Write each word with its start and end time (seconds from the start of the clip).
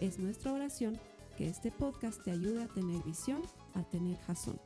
Es 0.00 0.18
nuestra 0.18 0.52
oración 0.52 0.98
que 1.38 1.48
este 1.48 1.70
podcast 1.70 2.22
te 2.22 2.30
ayude 2.30 2.62
a 2.62 2.66
tener 2.66 3.02
visión, 3.02 3.40
a 3.74 3.82
tener 3.82 4.18
jazón. 4.26 4.60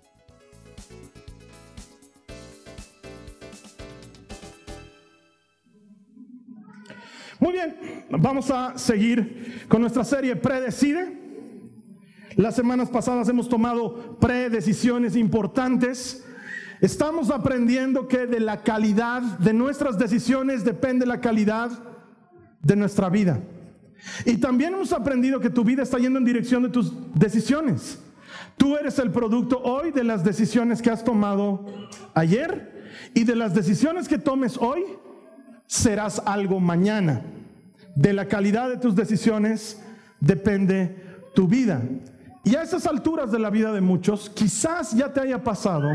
Muy 7.39 7.53
bien, 7.53 7.77
vamos 8.11 8.51
a 8.51 8.77
seguir 8.77 9.66
con 9.69 9.80
nuestra 9.80 10.03
serie 10.03 10.34
Predecide. 10.34 11.16
Las 12.34 12.56
semanas 12.56 12.91
pasadas 12.91 13.28
hemos 13.28 13.48
tomado 13.48 14.19
predecisiones 14.19 15.15
importantes. 15.15 16.27
Estamos 16.81 17.31
aprendiendo 17.31 18.09
que 18.09 18.27
de 18.27 18.41
la 18.41 18.62
calidad 18.65 19.23
de 19.39 19.53
nuestras 19.53 19.97
decisiones 19.97 20.65
depende 20.65 21.06
la 21.06 21.20
calidad 21.20 21.70
de 22.62 22.75
nuestra 22.75 23.09
vida. 23.09 23.41
Y 24.25 24.37
también 24.37 24.75
hemos 24.75 24.93
aprendido 24.93 25.41
que 25.41 25.51
tu 25.51 25.65
vida 25.65 25.83
está 25.83 25.98
yendo 25.98 26.19
en 26.19 26.25
dirección 26.25 26.62
de 26.62 26.69
tus 26.69 26.93
decisiones. 27.15 27.98
Tú 28.56 28.77
eres 28.77 28.98
el 28.98 29.11
producto 29.11 29.61
hoy 29.62 29.91
de 29.91 30.05
las 30.05 30.25
decisiones 30.25 30.83
que 30.83 30.91
has 30.91 31.05
tomado 31.05 31.67
ayer 32.15 32.91
y 33.15 33.25
de 33.25 33.34
las 33.34 33.55
decisiones 33.55 34.09
que 34.09 34.19
tomes 34.19 34.56
hoy 34.59 34.84
serás 35.67 36.23
algo 36.27 36.61
mañana. 36.61 37.23
De 37.95 38.12
la 38.12 38.27
calidad 38.27 38.69
de 38.69 38.77
tus 38.77 38.95
decisiones 38.95 39.83
depende 40.21 40.97
tu 41.34 41.48
vida. 41.48 41.83
Y 42.45 42.56
a 42.56 42.62
esas 42.62 42.87
alturas 42.87 43.31
de 43.31 43.39
la 43.39 43.51
vida 43.51 43.73
de 43.73 43.81
muchos, 43.81 44.31
quizás 44.31 44.93
ya 44.93 45.12
te 45.12 45.21
haya 45.21 45.43
pasado 45.43 45.89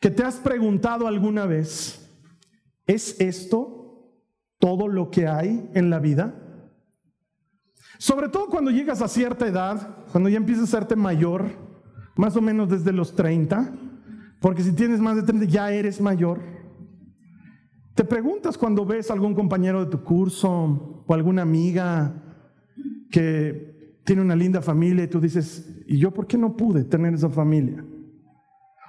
que 0.00 0.10
te 0.10 0.22
has 0.22 0.36
preguntado 0.36 1.06
alguna 1.06 1.46
vez, 1.46 2.10
¿es 2.86 3.18
esto 3.20 4.10
todo 4.58 4.86
lo 4.86 5.10
que 5.10 5.26
hay 5.26 5.70
en 5.74 5.88
la 5.88 5.98
vida? 5.98 6.34
Sobre 7.98 8.28
todo 8.28 8.46
cuando 8.46 8.70
llegas 8.70 9.02
a 9.02 9.08
cierta 9.08 9.46
edad, 9.46 10.04
cuando 10.10 10.28
ya 10.28 10.36
empiezas 10.36 10.64
a 10.64 10.78
serte 10.78 10.96
mayor, 10.96 11.46
más 12.16 12.36
o 12.36 12.40
menos 12.40 12.68
desde 12.68 12.92
los 12.92 13.14
30, 13.14 13.72
porque 14.40 14.62
si 14.62 14.72
tienes 14.72 15.00
más 15.00 15.16
de 15.16 15.22
30 15.22 15.46
ya 15.46 15.70
eres 15.70 16.00
mayor. 16.00 16.40
Te 17.94 18.04
preguntas 18.04 18.58
cuando 18.58 18.84
ves 18.84 19.10
a 19.10 19.14
algún 19.14 19.34
compañero 19.34 19.84
de 19.84 19.90
tu 19.90 20.02
curso 20.02 21.04
o 21.06 21.14
alguna 21.14 21.42
amiga 21.42 22.12
que 23.10 24.00
tiene 24.04 24.22
una 24.22 24.36
linda 24.36 24.60
familia 24.60 25.04
y 25.04 25.08
tú 25.08 25.20
dices, 25.20 25.82
¿y 25.86 25.98
yo 25.98 26.10
por 26.12 26.26
qué 26.26 26.36
no 26.36 26.56
pude 26.56 26.84
tener 26.84 27.14
esa 27.14 27.30
familia? 27.30 27.84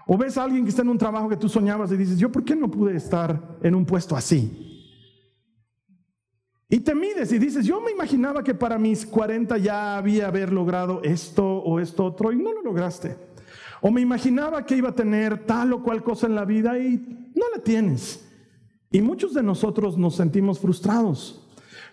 O 0.07 0.17
ves 0.17 0.37
a 0.37 0.43
alguien 0.43 0.63
que 0.63 0.69
está 0.69 0.81
en 0.81 0.89
un 0.89 0.97
trabajo 0.97 1.29
que 1.29 1.37
tú 1.37 1.47
soñabas 1.47 1.91
y 1.91 1.97
dices, 1.97 2.17
¿yo 2.17 2.31
por 2.31 2.43
qué 2.43 2.55
no 2.55 2.69
pude 2.69 2.95
estar 2.95 3.57
en 3.63 3.75
un 3.75 3.85
puesto 3.85 4.15
así? 4.15 4.74
Y 6.67 6.79
te 6.79 6.95
mides 6.95 7.31
y 7.31 7.37
dices, 7.37 7.65
yo 7.65 7.79
me 7.79 7.91
imaginaba 7.91 8.43
que 8.43 8.55
para 8.55 8.79
mis 8.79 9.05
40 9.05 9.57
ya 9.59 9.97
había 9.97 10.27
haber 10.27 10.51
logrado 10.51 11.01
esto 11.03 11.45
o 11.45 11.79
esto 11.79 12.05
otro 12.05 12.31
y 12.31 12.37
no 12.37 12.53
lo 12.53 12.63
lograste. 12.63 13.15
O 13.81 13.91
me 13.91 14.01
imaginaba 14.01 14.65
que 14.65 14.77
iba 14.77 14.89
a 14.89 14.95
tener 14.95 15.45
tal 15.45 15.73
o 15.73 15.83
cual 15.83 16.03
cosa 16.03 16.25
en 16.25 16.33
la 16.33 16.43
vida 16.43 16.77
y 16.79 16.97
no 17.35 17.45
la 17.55 17.61
tienes. 17.61 18.27
Y 18.89 19.01
muchos 19.01 19.33
de 19.33 19.43
nosotros 19.43 19.97
nos 19.97 20.15
sentimos 20.15 20.59
frustrados 20.59 21.41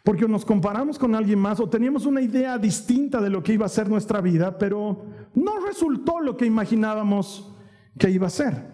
porque 0.04 0.26
nos 0.26 0.44
comparamos 0.44 0.98
con 0.98 1.14
alguien 1.14 1.38
más 1.38 1.60
o 1.60 1.68
teníamos 1.68 2.06
una 2.06 2.22
idea 2.22 2.58
distinta 2.58 3.20
de 3.20 3.30
lo 3.30 3.42
que 3.42 3.52
iba 3.52 3.66
a 3.66 3.68
ser 3.68 3.88
nuestra 3.88 4.20
vida, 4.20 4.58
pero 4.58 5.04
no 5.34 5.60
resultó 5.66 6.18
lo 6.20 6.36
que 6.36 6.46
imaginábamos 6.46 7.54
que 7.98 8.10
iba 8.10 8.26
a 8.26 8.30
ser. 8.30 8.72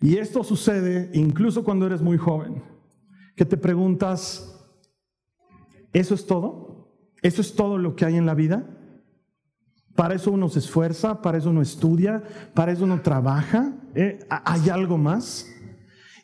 Y 0.00 0.16
esto 0.16 0.42
sucede 0.42 1.10
incluso 1.14 1.62
cuando 1.62 1.86
eres 1.86 2.02
muy 2.02 2.18
joven 2.18 2.71
que 3.42 3.46
te 3.46 3.56
preguntas, 3.56 4.56
¿eso 5.92 6.14
es 6.14 6.26
todo? 6.26 6.94
¿Eso 7.22 7.40
es 7.40 7.56
todo 7.56 7.76
lo 7.76 7.96
que 7.96 8.04
hay 8.04 8.14
en 8.14 8.24
la 8.24 8.36
vida? 8.36 8.64
Para 9.96 10.14
eso 10.14 10.30
uno 10.30 10.48
se 10.48 10.60
esfuerza, 10.60 11.20
para 11.20 11.38
eso 11.38 11.50
uno 11.50 11.60
estudia, 11.60 12.22
para 12.54 12.70
eso 12.70 12.84
uno 12.84 13.02
trabaja. 13.02 13.72
¿Eh? 13.96 14.20
¿Hay 14.30 14.70
algo 14.70 14.96
más? 14.96 15.48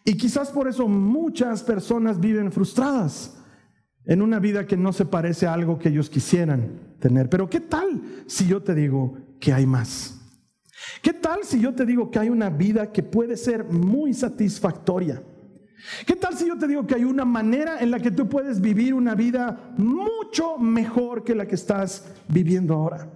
Y 0.05 0.17
quizás 0.17 0.51
por 0.51 0.69
eso 0.69 0.87
muchas 0.87 1.65
personas 1.65 2.21
viven 2.21 2.53
frustradas 2.53 3.37
en 4.05 4.23
una 4.23 4.39
vida 4.39 4.65
que 4.65 4.77
no 4.77 4.93
se 4.93 5.05
parece 5.05 5.49
a 5.49 5.55
algo 5.55 5.77
que 5.77 5.89
ellos 5.89 6.09
quisieran 6.09 6.95
tener. 7.01 7.29
Pero 7.29 7.51
¿qué 7.51 7.59
tal 7.59 8.01
si 8.29 8.47
yo 8.47 8.63
te 8.63 8.77
digo 8.77 9.19
que 9.41 9.53
hay 9.53 9.67
más? 9.67 10.21
¿Qué 11.03 11.15
tal 11.15 11.41
si 11.43 11.59
yo 11.59 11.75
te 11.75 11.85
digo 11.85 12.13
que 12.13 12.21
hay 12.21 12.29
una 12.29 12.49
vida 12.49 12.93
que 12.93 13.03
puede 13.03 13.37
ser 13.37 13.65
muy 13.65 14.15
satisfactoria? 14.15 15.21
¿Qué 16.07 16.17
tal 16.17 16.37
si 16.37 16.47
yo 16.47 16.59
te 16.59 16.67
digo 16.67 16.87
que 16.87 16.95
hay 16.95 17.05
una 17.05 17.25
manera 17.25 17.79
en 17.81 17.91
la 17.91 18.01
que 18.01 18.11
tú 18.11 18.29
puedes 18.29 18.61
vivir 18.61 18.95
una 18.95 19.15
vida 19.15 19.73
mucho 19.77 20.59
mejor 20.59 21.25
que 21.25 21.35
la 21.35 21.47
que 21.47 21.55
estás 21.55 22.05
viviendo 22.29 22.75
ahora? 22.75 23.09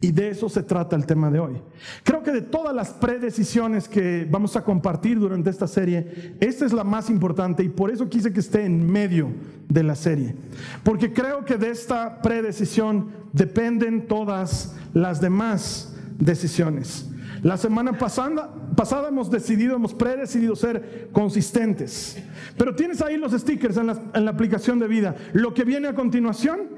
Y 0.00 0.12
de 0.12 0.28
eso 0.28 0.50
se 0.50 0.62
trata 0.62 0.96
el 0.96 1.06
tema 1.06 1.30
de 1.30 1.38
hoy. 1.38 1.62
Creo 2.02 2.22
que 2.22 2.30
de 2.30 2.42
todas 2.42 2.74
las 2.74 2.90
predecisiones 2.90 3.88
que 3.88 4.26
vamos 4.30 4.54
a 4.54 4.62
compartir 4.62 5.18
durante 5.18 5.48
esta 5.48 5.66
serie, 5.66 6.36
esta 6.40 6.66
es 6.66 6.74
la 6.74 6.84
más 6.84 7.08
importante 7.08 7.62
y 7.62 7.70
por 7.70 7.90
eso 7.90 8.08
quise 8.08 8.32
que 8.32 8.40
esté 8.40 8.66
en 8.66 8.86
medio 8.90 9.30
de 9.68 9.82
la 9.82 9.94
serie. 9.94 10.34
Porque 10.82 11.12
creo 11.12 11.44
que 11.44 11.56
de 11.56 11.70
esta 11.70 12.20
predecisión 12.20 13.08
dependen 13.32 14.06
todas 14.06 14.76
las 14.92 15.22
demás 15.22 15.96
decisiones. 16.18 17.08
La 17.44 17.58
semana 17.58 17.92
pasada, 17.92 18.50
pasada 18.74 19.08
hemos 19.08 19.30
decidido, 19.30 19.76
hemos 19.76 19.92
predecidido 19.92 20.56
ser 20.56 21.10
consistentes. 21.12 22.16
Pero 22.56 22.74
tienes 22.74 23.02
ahí 23.02 23.18
los 23.18 23.32
stickers 23.32 23.76
en 23.76 23.88
la, 23.88 24.02
en 24.14 24.24
la 24.24 24.30
aplicación 24.30 24.78
de 24.78 24.88
vida. 24.88 25.14
Lo 25.34 25.52
que 25.52 25.64
viene 25.64 25.88
a 25.88 25.94
continuación 25.94 26.70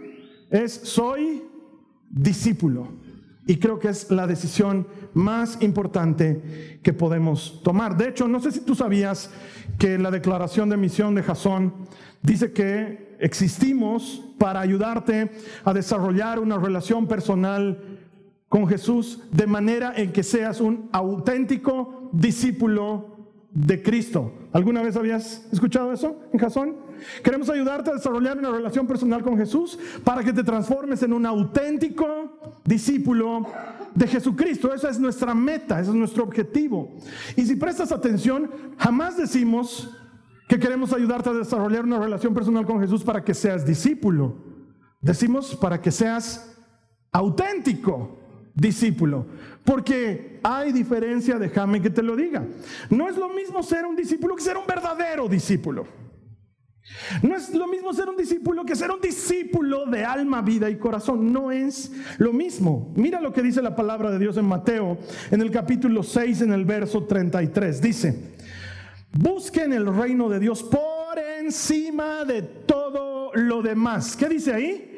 es 0.50 0.72
soy 0.72 1.44
discípulo. 2.10 2.88
Y 3.46 3.58
creo 3.58 3.78
que 3.78 3.90
es 3.90 4.10
la 4.10 4.26
decisión 4.26 4.88
más 5.14 5.62
importante 5.62 6.80
que 6.82 6.92
podemos 6.92 7.60
tomar. 7.62 7.96
De 7.96 8.08
hecho, 8.08 8.26
no 8.26 8.40
sé 8.40 8.50
si 8.50 8.58
tú 8.58 8.74
sabías 8.74 9.30
que 9.78 9.98
la 9.98 10.10
declaración 10.10 10.68
de 10.68 10.76
misión 10.76 11.14
de 11.14 11.22
Jasón 11.22 11.74
dice 12.22 12.50
que 12.52 13.16
existimos 13.20 14.20
para 14.36 14.62
ayudarte 14.62 15.30
a 15.64 15.72
desarrollar 15.72 16.40
una 16.40 16.58
relación 16.58 17.06
personal 17.06 17.95
con 18.48 18.68
Jesús 18.68 19.22
de 19.32 19.46
manera 19.46 19.92
en 19.96 20.12
que 20.12 20.22
seas 20.22 20.60
un 20.60 20.88
auténtico 20.92 22.10
discípulo 22.12 23.16
de 23.50 23.82
Cristo. 23.82 24.32
¿Alguna 24.52 24.82
vez 24.82 24.96
habías 24.96 25.46
escuchado 25.50 25.92
eso 25.92 26.20
en 26.32 26.38
Jasón? 26.38 26.76
Queremos 27.24 27.48
ayudarte 27.48 27.90
a 27.90 27.94
desarrollar 27.94 28.38
una 28.38 28.50
relación 28.50 28.86
personal 28.86 29.22
con 29.22 29.36
Jesús 29.36 29.78
para 30.04 30.22
que 30.22 30.32
te 30.32 30.44
transformes 30.44 31.02
en 31.02 31.12
un 31.12 31.24
auténtico 31.26 32.60
discípulo 32.64 33.46
de 33.94 34.06
Jesucristo. 34.06 34.72
Esa 34.74 34.90
es 34.90 35.00
nuestra 35.00 35.34
meta, 35.34 35.80
ese 35.80 35.90
es 35.90 35.96
nuestro 35.96 36.24
objetivo. 36.24 36.96
Y 37.34 37.46
si 37.46 37.56
prestas 37.56 37.92
atención, 37.92 38.50
jamás 38.78 39.16
decimos 39.16 39.90
que 40.48 40.58
queremos 40.58 40.92
ayudarte 40.92 41.30
a 41.30 41.34
desarrollar 41.34 41.84
una 41.84 41.98
relación 41.98 42.34
personal 42.34 42.66
con 42.66 42.80
Jesús 42.80 43.02
para 43.02 43.24
que 43.24 43.34
seas 43.34 43.66
discípulo. 43.66 44.36
Decimos 45.00 45.56
para 45.56 45.80
que 45.80 45.90
seas 45.90 46.56
auténtico 47.10 48.25
discípulo. 48.56 49.26
Porque 49.64 50.40
hay 50.42 50.72
diferencia, 50.72 51.38
déjame 51.38 51.80
que 51.80 51.90
te 51.90 52.02
lo 52.02 52.16
diga. 52.16 52.44
No 52.90 53.08
es 53.08 53.16
lo 53.16 53.28
mismo 53.28 53.62
ser 53.62 53.84
un 53.84 53.94
discípulo 53.94 54.34
que 54.34 54.42
ser 54.42 54.56
un 54.56 54.66
verdadero 54.66 55.28
discípulo. 55.28 55.86
No 57.20 57.34
es 57.36 57.52
lo 57.52 57.66
mismo 57.66 57.92
ser 57.92 58.08
un 58.08 58.16
discípulo 58.16 58.64
que 58.64 58.76
ser 58.76 58.90
un 58.90 59.00
discípulo 59.00 59.86
de 59.86 60.04
alma, 60.04 60.40
vida 60.40 60.70
y 60.70 60.76
corazón. 60.76 61.32
No 61.32 61.50
es 61.50 61.92
lo 62.18 62.32
mismo. 62.32 62.92
Mira 62.96 63.20
lo 63.20 63.32
que 63.32 63.42
dice 63.42 63.60
la 63.60 63.76
palabra 63.76 64.10
de 64.10 64.18
Dios 64.18 64.36
en 64.36 64.46
Mateo, 64.46 64.98
en 65.30 65.40
el 65.40 65.50
capítulo 65.50 66.02
6, 66.02 66.42
en 66.42 66.52
el 66.52 66.64
verso 66.64 67.04
33. 67.04 67.82
Dice, 67.82 68.36
busquen 69.12 69.72
el 69.72 69.94
reino 69.94 70.28
de 70.28 70.38
Dios 70.38 70.62
por 70.62 71.18
encima 71.40 72.24
de 72.24 72.42
todo 72.42 73.32
lo 73.34 73.62
demás. 73.62 74.16
¿Qué 74.16 74.28
dice 74.28 74.54
ahí? 74.54 74.95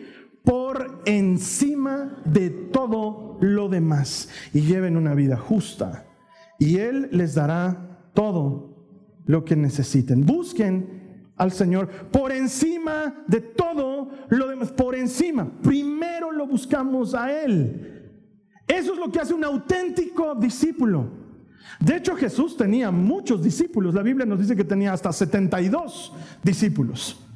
Por 0.48 1.02
encima 1.04 2.22
de 2.24 2.48
todo 2.48 3.36
lo 3.42 3.68
demás 3.68 4.30
y 4.54 4.62
lleven 4.62 4.96
una 4.96 5.12
vida 5.12 5.36
justa. 5.36 6.06
Y 6.58 6.78
Él 6.78 7.10
les 7.12 7.34
dará 7.34 8.08
todo 8.14 8.74
lo 9.26 9.44
que 9.44 9.56
necesiten. 9.56 10.24
Busquen 10.24 11.28
al 11.36 11.52
Señor 11.52 11.90
por 12.10 12.32
encima 12.32 13.24
de 13.26 13.42
todo 13.42 14.08
lo 14.30 14.48
demás 14.48 14.72
por 14.72 14.94
encima. 14.94 15.46
Primero 15.62 16.32
lo 16.32 16.46
buscamos 16.46 17.14
a 17.14 17.30
Él. 17.30 18.10
Eso 18.66 18.94
es 18.94 18.98
lo 18.98 19.12
que 19.12 19.20
hace 19.20 19.34
un 19.34 19.44
auténtico 19.44 20.34
discípulo. 20.34 21.10
De 21.78 21.96
hecho, 21.96 22.16
Jesús 22.16 22.56
tenía 22.56 22.90
muchos 22.90 23.42
discípulos. 23.42 23.94
La 23.94 24.02
Biblia 24.02 24.24
nos 24.24 24.38
dice 24.38 24.56
que 24.56 24.64
tenía 24.64 24.94
hasta 24.94 25.12
72 25.12 26.14
discípulos. 26.42 27.27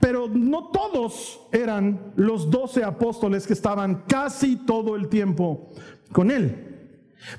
Pero 0.00 0.28
no 0.28 0.68
todos 0.70 1.46
eran 1.52 2.12
los 2.16 2.50
doce 2.50 2.84
apóstoles 2.84 3.46
que 3.46 3.52
estaban 3.52 4.04
casi 4.06 4.56
todo 4.56 4.96
el 4.96 5.08
tiempo 5.08 5.70
con 6.12 6.30
él. 6.30 6.68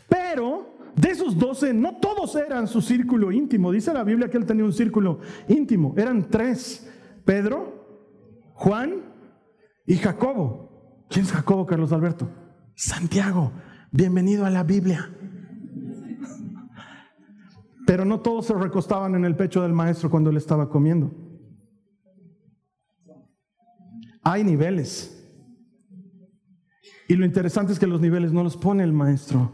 Pero 0.08 0.74
de 0.96 1.10
esos 1.10 1.38
doce, 1.38 1.74
no 1.74 1.98
todos 1.98 2.36
eran 2.36 2.68
su 2.68 2.82
círculo 2.82 3.32
íntimo. 3.32 3.72
Dice 3.72 3.94
la 3.94 4.04
Biblia 4.04 4.30
que 4.30 4.38
él 4.38 4.46
tenía 4.46 4.66
un 4.66 4.74
círculo 4.74 5.20
íntimo. 5.48 5.94
Eran 5.98 6.30
tres. 6.30 6.90
Pedro, 7.26 8.52
Juan 8.54 9.02
y 9.86 9.96
Jacobo. 9.96 11.06
¿Quién 11.10 11.26
es 11.26 11.32
Jacobo, 11.32 11.66
Carlos 11.66 11.92
Alberto? 11.92 12.30
Santiago. 12.76 13.52
Bienvenido 13.92 14.46
a 14.46 14.50
la 14.50 14.64
Biblia. 14.64 15.10
Pero 17.86 18.06
no 18.06 18.22
todos 18.22 18.48
se 18.48 18.54
recostaban 18.54 19.16
en 19.16 19.26
el 19.26 19.36
pecho 19.36 19.62
del 19.62 19.74
maestro 19.74 20.10
cuando 20.10 20.30
él 20.30 20.38
estaba 20.38 20.70
comiendo. 20.70 21.12
Hay 24.24 24.44
niveles. 24.44 25.10
Y 27.08 27.16
lo 27.16 27.26
interesante 27.26 27.74
es 27.74 27.80
que 27.80 27.88
los 27.88 28.02
niveles 28.02 28.32
no 28.32 28.44
los 28.44 28.58
pone 28.58 28.84
el 28.84 28.94
maestro, 28.94 29.52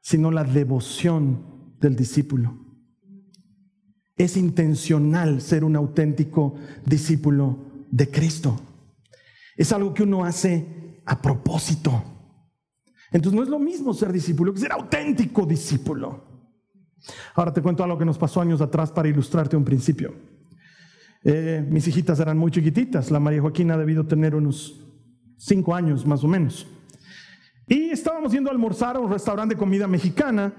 sino 0.00 0.30
la 0.30 0.44
devoción 0.44 1.74
del 1.80 1.96
discípulo. 1.96 2.56
Es 4.16 4.36
intencional 4.36 5.40
ser 5.40 5.64
un 5.64 5.76
auténtico 5.76 6.54
discípulo 6.84 7.86
de 7.90 8.10
Cristo. 8.10 8.60
Es 9.56 9.72
algo 9.72 9.92
que 9.92 10.04
uno 10.04 10.24
hace 10.24 11.02
a 11.04 11.20
propósito. 11.20 12.02
Entonces 13.10 13.36
no 13.36 13.42
es 13.42 13.48
lo 13.48 13.58
mismo 13.58 13.94
ser 13.94 14.12
discípulo 14.12 14.52
que 14.52 14.60
ser 14.60 14.72
auténtico 14.72 15.46
discípulo. 15.46 16.24
Ahora 17.34 17.52
te 17.52 17.62
cuento 17.62 17.82
algo 17.82 17.98
que 17.98 18.04
nos 18.04 18.18
pasó 18.18 18.40
años 18.40 18.60
atrás 18.60 18.92
para 18.92 19.08
ilustrarte 19.08 19.56
un 19.56 19.64
principio. 19.64 20.14
Eh, 21.24 21.64
mis 21.68 21.86
hijitas 21.88 22.20
eran 22.20 22.38
muy 22.38 22.50
chiquititas. 22.50 23.10
La 23.10 23.20
María 23.20 23.40
Joaquina 23.40 23.74
ha 23.74 23.78
debido 23.78 24.06
tener 24.06 24.34
unos 24.34 24.84
cinco 25.36 25.74
años 25.74 26.06
más 26.06 26.22
o 26.24 26.28
menos. 26.28 26.66
Y 27.66 27.90
estábamos 27.90 28.32
yendo 28.32 28.50
a 28.50 28.52
almorzar 28.52 28.96
a 28.96 29.00
un 29.00 29.10
restaurante 29.10 29.54
de 29.54 29.58
comida 29.58 29.86
mexicana 29.86 30.52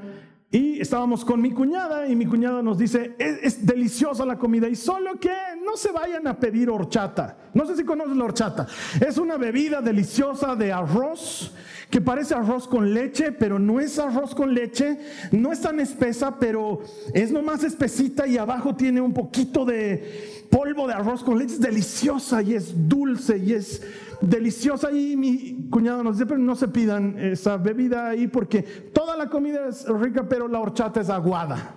y 0.51 0.79
estábamos 0.79 1.23
con 1.23 1.41
mi 1.41 1.51
cuñada 1.51 2.07
y 2.07 2.15
mi 2.15 2.25
cuñada 2.25 2.63
nos 2.63 2.77
dice, 2.79 3.15
es, 3.19 3.65
deliciosa 3.65 4.25
la 4.25 4.37
comida 4.37 4.67
y 4.67 4.75
solo 4.75 5.19
que 5.19 5.31
no 5.63 5.77
se 5.77 5.91
vayan 5.91 6.25
a 6.27 6.39
pedir 6.39 6.69
horchata. 6.69 7.37
No 7.53 7.65
sé 7.65 7.75
si 7.75 7.83
conoces 7.83 8.17
la 8.17 8.25
horchata. 8.25 8.67
Es 8.99 9.17
una 9.17 9.37
bebida 9.37 9.81
deliciosa 9.81 10.55
de 10.55 10.71
arroz 10.71 11.53
que 11.89 12.01
parece 12.01 12.35
arroz 12.35 12.67
con 12.67 12.93
leche, 12.93 13.31
pero 13.31 13.57
no 13.57 13.79
es 13.79 13.97
arroz 13.97 14.35
con 14.35 14.53
leche. 14.53 14.99
No 15.31 15.51
es 15.51 15.61
tan 15.61 15.79
espesa, 15.79 16.37
pero 16.39 16.81
es 17.13 17.31
nomás 17.31 17.63
espesita 17.63 18.27
y 18.27 18.37
abajo 18.37 18.75
tiene 18.75 19.01
un 19.01 19.13
poquito 19.13 19.65
de 19.65 20.45
polvo 20.51 20.87
de 20.87 20.93
arroz 20.93 21.23
con 21.23 21.39
leche. 21.39 21.55
Es 21.55 21.61
deliciosa 21.61 22.41
y 22.43 22.53
es 22.53 22.87
dulce 22.87 23.37
y 23.39 23.53
es 23.53 23.81
deliciosa. 24.21 24.91
Y 24.91 25.15
mi 25.15 25.67
cuñado 25.69 26.03
nos 26.03 26.17
dice, 26.17 26.27
pero 26.27 26.39
no 26.39 26.55
se 26.55 26.67
pidan 26.67 27.17
esa 27.17 27.57
bebida 27.57 28.09
ahí 28.09 28.27
porque 28.27 28.61
toda 28.61 29.17
la 29.17 29.27
comida 29.27 29.67
es 29.67 29.87
rica, 29.87 30.29
pero 30.29 30.47
la 30.47 30.59
horchata 30.59 31.01
es 31.01 31.09
aguada. 31.09 31.75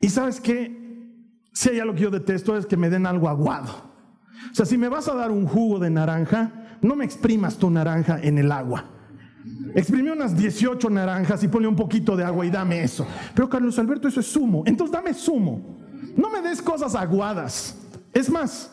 Y 0.00 0.10
sabes 0.10 0.40
qué, 0.40 0.80
si 1.52 1.70
hay 1.70 1.80
algo 1.80 1.94
que 1.94 2.02
yo 2.02 2.10
detesto 2.10 2.56
es 2.56 2.66
que 2.66 2.76
me 2.76 2.90
den 2.90 3.06
algo 3.06 3.28
aguado. 3.28 3.90
O 4.50 4.54
sea, 4.54 4.66
si 4.66 4.76
me 4.76 4.88
vas 4.88 5.08
a 5.08 5.14
dar 5.14 5.30
un 5.30 5.46
jugo 5.46 5.78
de 5.78 5.90
naranja, 5.90 6.59
no 6.82 6.96
me 6.96 7.04
exprimas 7.04 7.56
tu 7.56 7.70
naranja 7.70 8.20
en 8.22 8.38
el 8.38 8.50
agua. 8.50 8.84
Exprime 9.74 10.12
unas 10.12 10.36
18 10.36 10.90
naranjas 10.90 11.42
y 11.44 11.48
ponle 11.48 11.68
un 11.68 11.76
poquito 11.76 12.16
de 12.16 12.24
agua 12.24 12.44
y 12.44 12.50
dame 12.50 12.82
eso. 12.82 13.06
Pero 13.34 13.48
Carlos 13.48 13.78
Alberto, 13.78 14.08
eso 14.08 14.20
es 14.20 14.26
zumo. 14.26 14.62
Entonces 14.66 14.92
dame 14.92 15.14
zumo. 15.14 15.78
No 16.16 16.30
me 16.30 16.42
des 16.42 16.60
cosas 16.60 16.94
aguadas. 16.94 17.76
Es 18.12 18.28
más, 18.28 18.70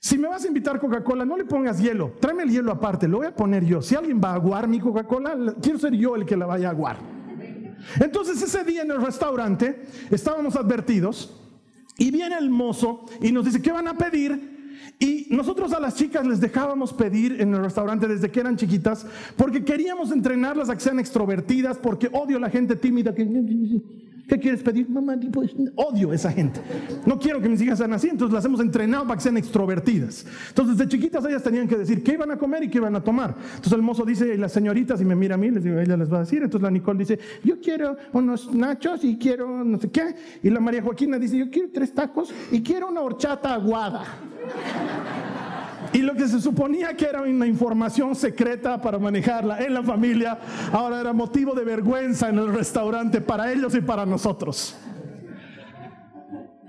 si 0.00 0.16
me 0.16 0.28
vas 0.28 0.44
a 0.44 0.48
invitar 0.48 0.80
Coca-Cola, 0.80 1.24
no 1.24 1.36
le 1.36 1.44
pongas 1.44 1.78
hielo. 1.78 2.12
Tráeme 2.20 2.44
el 2.44 2.50
hielo 2.50 2.72
aparte, 2.72 3.06
lo 3.06 3.18
voy 3.18 3.26
a 3.26 3.34
poner 3.34 3.64
yo. 3.64 3.82
Si 3.82 3.94
alguien 3.94 4.20
va 4.22 4.30
a 4.30 4.34
aguar 4.34 4.68
mi 4.68 4.80
Coca-Cola, 4.80 5.54
quiero 5.60 5.78
ser 5.78 5.94
yo 5.94 6.16
el 6.16 6.24
que 6.24 6.36
la 6.36 6.46
vaya 6.46 6.68
a 6.68 6.70
aguar. 6.70 6.96
Entonces 8.00 8.40
ese 8.40 8.64
día 8.64 8.82
en 8.82 8.90
el 8.90 9.02
restaurante 9.02 9.84
estábamos 10.10 10.56
advertidos 10.56 11.38
y 11.98 12.10
viene 12.10 12.36
el 12.38 12.50
mozo 12.50 13.04
y 13.20 13.32
nos 13.32 13.44
dice, 13.44 13.60
¿qué 13.60 13.70
van 13.70 13.88
a 13.88 13.94
pedir? 13.94 14.55
Y 14.98 15.26
nosotros 15.30 15.72
a 15.72 15.80
las 15.80 15.94
chicas 15.94 16.26
les 16.26 16.40
dejábamos 16.40 16.92
pedir 16.92 17.40
en 17.40 17.54
el 17.54 17.62
restaurante 17.62 18.08
desde 18.08 18.30
que 18.30 18.40
eran 18.40 18.56
chiquitas 18.56 19.06
porque 19.36 19.64
queríamos 19.64 20.10
entrenarlas 20.10 20.70
a 20.70 20.74
que 20.74 20.80
sean 20.80 20.98
extrovertidas, 20.98 21.78
porque 21.78 22.08
odio 22.12 22.38
a 22.38 22.40
la 22.40 22.50
gente 22.50 22.76
tímida 22.76 23.14
que 23.14 23.24
¿Qué 24.26 24.40
quieres 24.40 24.62
pedir? 24.62 24.88
Mamá, 24.88 25.14
pues 25.32 25.54
odio 25.76 26.10
a 26.10 26.14
esa 26.14 26.32
gente. 26.32 26.60
No 27.04 27.18
quiero 27.18 27.40
que 27.40 27.48
mis 27.48 27.60
hijas 27.62 27.78
sean 27.78 27.92
así, 27.92 28.08
entonces 28.08 28.34
las 28.34 28.44
hemos 28.44 28.60
entrenado 28.60 29.04
para 29.04 29.16
que 29.16 29.22
sean 29.22 29.36
extrovertidas. 29.36 30.26
Entonces, 30.48 30.76
desde 30.76 30.90
chiquitas 30.90 31.24
ellas 31.26 31.42
tenían 31.42 31.68
que 31.68 31.76
decir 31.76 32.02
qué 32.02 32.14
iban 32.14 32.30
a 32.32 32.36
comer 32.36 32.64
y 32.64 32.68
qué 32.68 32.78
iban 32.78 32.96
a 32.96 33.02
tomar. 33.02 33.36
Entonces 33.48 33.72
el 33.72 33.82
mozo 33.82 34.04
dice, 34.04 34.34
y 34.34 34.36
las 34.36 34.52
señoritas, 34.52 35.00
y 35.00 35.04
me 35.04 35.14
mira 35.14 35.36
a 35.36 35.38
mí, 35.38 35.50
les 35.50 35.62
digo, 35.62 35.78
ella 35.78 35.96
les 35.96 36.12
va 36.12 36.18
a 36.18 36.20
decir. 36.20 36.42
Entonces 36.42 36.62
la 36.62 36.70
Nicole 36.70 36.98
dice, 36.98 37.18
yo 37.44 37.60
quiero 37.60 37.96
unos 38.12 38.52
nachos 38.52 39.04
y 39.04 39.16
quiero 39.16 39.64
no 39.64 39.78
sé 39.78 39.90
qué. 39.90 40.14
Y 40.42 40.50
la 40.50 40.58
María 40.58 40.82
Joaquina 40.82 41.18
dice, 41.18 41.36
yo 41.36 41.48
quiero 41.48 41.68
tres 41.72 41.92
tacos 41.92 42.34
y 42.50 42.62
quiero 42.62 42.88
una 42.88 43.02
horchata 43.02 43.54
aguada. 43.54 44.04
Y 45.92 45.98
lo 45.98 46.14
que 46.14 46.28
se 46.28 46.40
suponía 46.40 46.94
que 46.96 47.06
era 47.06 47.22
una 47.22 47.46
información 47.46 48.14
secreta 48.14 48.80
para 48.80 48.98
manejarla 48.98 49.62
en 49.62 49.74
la 49.74 49.82
familia, 49.82 50.38
ahora 50.72 51.00
era 51.00 51.12
motivo 51.12 51.54
de 51.54 51.64
vergüenza 51.64 52.28
en 52.28 52.38
el 52.38 52.52
restaurante 52.52 53.20
para 53.20 53.52
ellos 53.52 53.74
y 53.74 53.80
para 53.80 54.04
nosotros. 54.06 54.76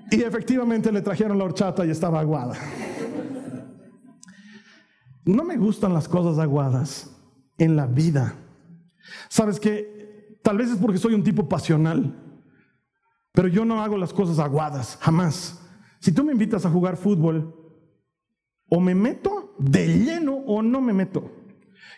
Y 0.10 0.22
efectivamente 0.22 0.92
le 0.92 1.02
trajeron 1.02 1.38
la 1.38 1.44
horchata 1.44 1.86
y 1.86 1.90
estaba 1.90 2.20
aguada. 2.20 2.56
No 5.26 5.44
me 5.44 5.58
gustan 5.58 5.94
las 5.94 6.08
cosas 6.08 6.40
aguadas 6.40 7.12
en 7.58 7.76
la 7.76 7.86
vida. 7.86 8.36
Sabes 9.28 9.60
que 9.60 10.40
tal 10.42 10.58
vez 10.58 10.70
es 10.70 10.78
porque 10.78 10.98
soy 10.98 11.14
un 11.14 11.24
tipo 11.24 11.50
pasional, 11.50 12.16
pero 13.34 13.50
yo 13.50 13.66
no 13.66 13.82
hago 13.82 13.98
las 13.98 14.14
cosas 14.14 14.40
aguadas, 14.40 14.98
jamás. 15.02 15.62
Si 16.00 16.14
tú 16.14 16.24
me 16.24 16.32
invitas 16.32 16.66
a 16.66 16.70
jugar 16.70 16.96
fútbol, 16.96 17.67
o 18.70 18.80
me 18.80 18.96
meto 18.96 19.56
de 19.58 19.88
lleno 19.88 20.36
o 20.36 20.62
no 20.62 20.82
me 20.82 20.94
meto. 20.94 21.32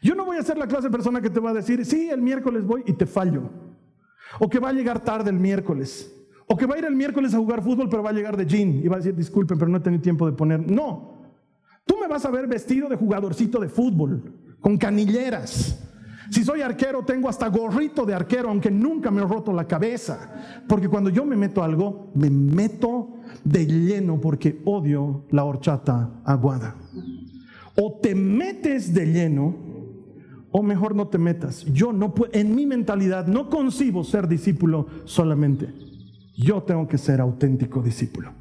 Yo 0.02 0.16
no 0.16 0.26
voy 0.26 0.38
a 0.38 0.44
ser 0.44 0.58
la 0.58 0.68
clase 0.68 0.88
de 0.88 0.92
persona 0.92 1.22
que 1.22 1.30
te 1.30 1.40
va 1.40 1.50
a 1.50 1.54
decir, 1.54 1.86
sí, 1.86 2.10
el 2.10 2.22
miércoles 2.22 2.66
voy 2.66 2.84
y 2.86 2.94
te 2.94 3.06
fallo. 3.06 3.50
O 4.40 4.50
que 4.50 4.60
va 4.60 4.70
a 4.70 4.74
llegar 4.74 5.04
tarde 5.04 5.30
el 5.30 5.40
miércoles. 5.40 6.16
O 6.48 6.56
que 6.56 6.66
va 6.66 6.76
a 6.76 6.78
ir 6.80 6.86
el 6.86 6.96
miércoles 6.96 7.34
a 7.34 7.38
jugar 7.38 7.62
fútbol, 7.62 7.90
pero 7.90 8.02
va 8.02 8.12
a 8.12 8.14
llegar 8.14 8.38
de 8.38 8.46
jean 8.46 8.82
y 8.84 8.88
va 8.88 8.96
a 8.96 9.00
decir, 9.00 9.16
disculpen, 9.16 9.58
pero 9.58 9.70
no 9.70 9.78
he 9.78 9.82
tenido 9.82 10.02
tiempo 10.02 10.26
de 10.26 10.36
poner. 10.36 10.60
No. 10.72 11.20
Tú 11.86 11.98
me 12.00 12.08
vas 12.08 12.26
a 12.26 12.32
ver 12.32 12.48
vestido 12.48 12.88
de 12.88 12.96
jugadorcito 12.96 13.60
de 13.60 13.70
fútbol, 13.70 14.34
con 14.62 14.78
canilleras. 14.78 15.86
Si 16.30 16.44
soy 16.44 16.62
arquero, 16.62 17.04
tengo 17.04 17.28
hasta 17.28 17.48
gorrito 17.48 18.06
de 18.06 18.14
arquero, 18.14 18.50
aunque 18.50 18.70
nunca 18.70 19.10
me 19.10 19.22
he 19.22 19.26
roto 19.26 19.52
la 19.52 19.66
cabeza. 19.66 20.64
Porque 20.68 20.88
cuando 20.88 21.10
yo 21.10 21.26
me 21.26 21.36
meto 21.36 21.64
algo, 21.64 22.12
me 22.14 22.30
meto 22.30 23.16
de 23.44 23.66
lleno 23.66 24.20
porque 24.20 24.62
odio 24.66 25.26
la 25.32 25.44
horchata 25.44 26.22
aguada. 26.26 26.76
O 27.76 28.00
te 28.02 28.16
metes 28.16 28.94
de 28.94 29.06
lleno, 29.06 29.56
o 30.52 30.64
mejor 30.64 30.96
no 30.96 31.08
te 31.08 31.18
metas. 31.18 31.66
Yo 31.66 31.94
no 31.94 32.14
puedo, 32.14 32.32
en 32.34 32.56
mi 32.56 32.66
mentalidad 32.66 33.28
no 33.28 33.50
concibo 33.50 34.04
ser 34.04 34.28
discípulo 34.28 34.88
solamente. 35.06 35.74
Yo 36.36 36.64
tengo 36.64 36.88
que 36.88 36.98
ser 36.98 37.22
auténtico 37.22 37.82
discípulo. 37.82 38.32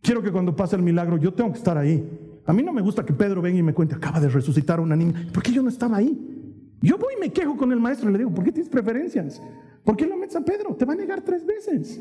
Quiero 0.00 0.22
que 0.22 0.30
cuando 0.30 0.54
pase 0.54 0.76
el 0.76 0.82
milagro, 0.82 1.16
yo 1.16 1.34
tengo 1.34 1.50
que 1.50 1.58
estar 1.58 1.76
ahí. 1.76 2.40
A 2.46 2.52
mí 2.52 2.62
no 2.62 2.72
me 2.72 2.80
gusta 2.80 3.04
que 3.04 3.12
Pedro 3.12 3.42
venga 3.42 3.58
y 3.58 3.62
me 3.62 3.74
cuente, 3.74 3.94
acaba 3.94 4.20
de 4.20 4.28
resucitar 4.28 4.78
a 4.78 4.82
una 4.82 4.94
niña. 4.94 5.26
¿Por 5.32 5.42
qué 5.42 5.52
yo 5.52 5.62
no 5.62 5.68
estaba 5.68 5.96
ahí? 5.96 6.36
Yo 6.80 6.96
voy 6.96 7.14
y 7.16 7.20
me 7.20 7.32
quejo 7.32 7.56
con 7.56 7.72
el 7.72 7.80
maestro 7.80 8.08
y 8.08 8.12
le 8.12 8.18
digo, 8.18 8.30
¿por 8.30 8.44
qué 8.44 8.52
tienes 8.52 8.70
preferencias? 8.70 9.42
¿Por 9.86 9.96
qué 9.96 10.04
no 10.04 10.16
metes 10.16 10.34
a 10.34 10.40
Pedro? 10.40 10.74
Te 10.74 10.84
va 10.84 10.94
a 10.94 10.96
negar 10.96 11.22
tres 11.22 11.46
veces. 11.46 12.00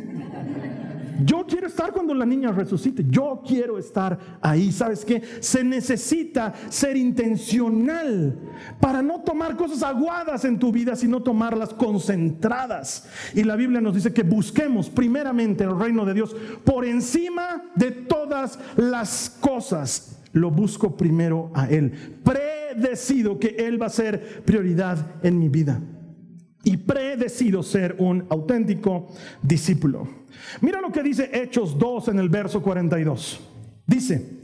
Yo 1.23 1.45
quiero 1.45 1.67
estar 1.67 1.93
cuando 1.93 2.15
la 2.15 2.25
niña 2.25 2.51
resucite. 2.51 3.05
Yo 3.07 3.43
quiero 3.45 3.77
estar 3.77 4.17
ahí. 4.41 4.71
¿Sabes 4.71 5.05
qué? 5.05 5.21
Se 5.39 5.63
necesita 5.63 6.51
ser 6.69 6.97
intencional 6.97 8.35
para 8.79 9.03
no 9.03 9.21
tomar 9.21 9.55
cosas 9.55 9.83
aguadas 9.83 10.45
en 10.45 10.57
tu 10.57 10.71
vida, 10.71 10.95
sino 10.95 11.21
tomarlas 11.21 11.75
concentradas. 11.75 13.07
Y 13.35 13.43
la 13.43 13.55
Biblia 13.55 13.81
nos 13.81 13.93
dice 13.93 14.11
que 14.11 14.23
busquemos 14.23 14.89
primeramente 14.89 15.63
el 15.63 15.79
reino 15.79 16.05
de 16.05 16.15
Dios 16.15 16.35
por 16.63 16.85
encima 16.85 17.65
de 17.75 17.91
todas 17.91 18.57
las 18.77 19.37
cosas. 19.39 20.23
Lo 20.33 20.49
busco 20.49 20.97
primero 20.97 21.51
a 21.53 21.69
Él. 21.69 21.91
Predecido 22.23 23.37
que 23.37 23.49
Él 23.59 23.79
va 23.79 23.85
a 23.85 23.89
ser 23.89 24.41
prioridad 24.43 25.05
en 25.21 25.37
mi 25.37 25.49
vida 25.49 25.79
y 26.65 26.77
predecido 26.77 27.63
ser 27.63 27.95
un 27.99 28.25
auténtico 28.29 29.07
discípulo. 29.41 30.07
Mira 30.59 30.81
lo 30.81 30.91
que 30.91 31.03
dice 31.03 31.29
Hechos 31.31 31.77
2 31.79 32.09
en 32.09 32.19
el 32.19 32.27
verso 32.27 32.61
42. 32.61 33.39
Dice, 33.87 34.41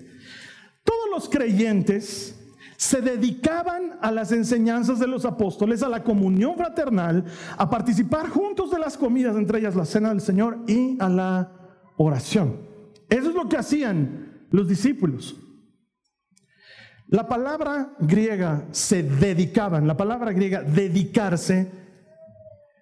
Todos 0.84 1.10
los 1.12 1.28
creyentes 1.28 2.38
se 2.78 3.02
dedicaban 3.02 3.98
a 4.02 4.12
las 4.12 4.32
enseñanzas 4.32 5.00
de 5.00 5.08
los 5.08 5.26
apóstoles, 5.26 5.84
a 5.84 5.90
la 5.90 6.04
comunión 6.04 6.56
fraternal, 6.56 7.26
a 7.58 7.70
participar 7.70 8.30
juntos 8.30 8.72
de 8.72 8.80
las 8.80 8.98
comidas, 8.98 9.36
entre 9.36 9.60
ellas 9.60 9.76
la 9.76 9.86
cena 9.86 10.10
del 10.10 10.22
Señor 10.22 10.60
y 10.68 10.98
a 11.00 11.10
la 11.10 11.52
oración. 11.98 12.62
Eso 13.10 13.30
es 13.30 13.36
lo 13.36 13.50
que 13.50 13.58
hacían 13.58 14.48
los 14.52 14.68
discípulos. 14.68 15.36
La 17.08 17.28
palabra 17.28 17.94
griega 18.00 18.66
se 18.72 19.04
dedicaban, 19.04 19.86
la 19.86 19.98
palabra 19.98 20.32
griega 20.32 20.64
dedicarse, 20.64 21.81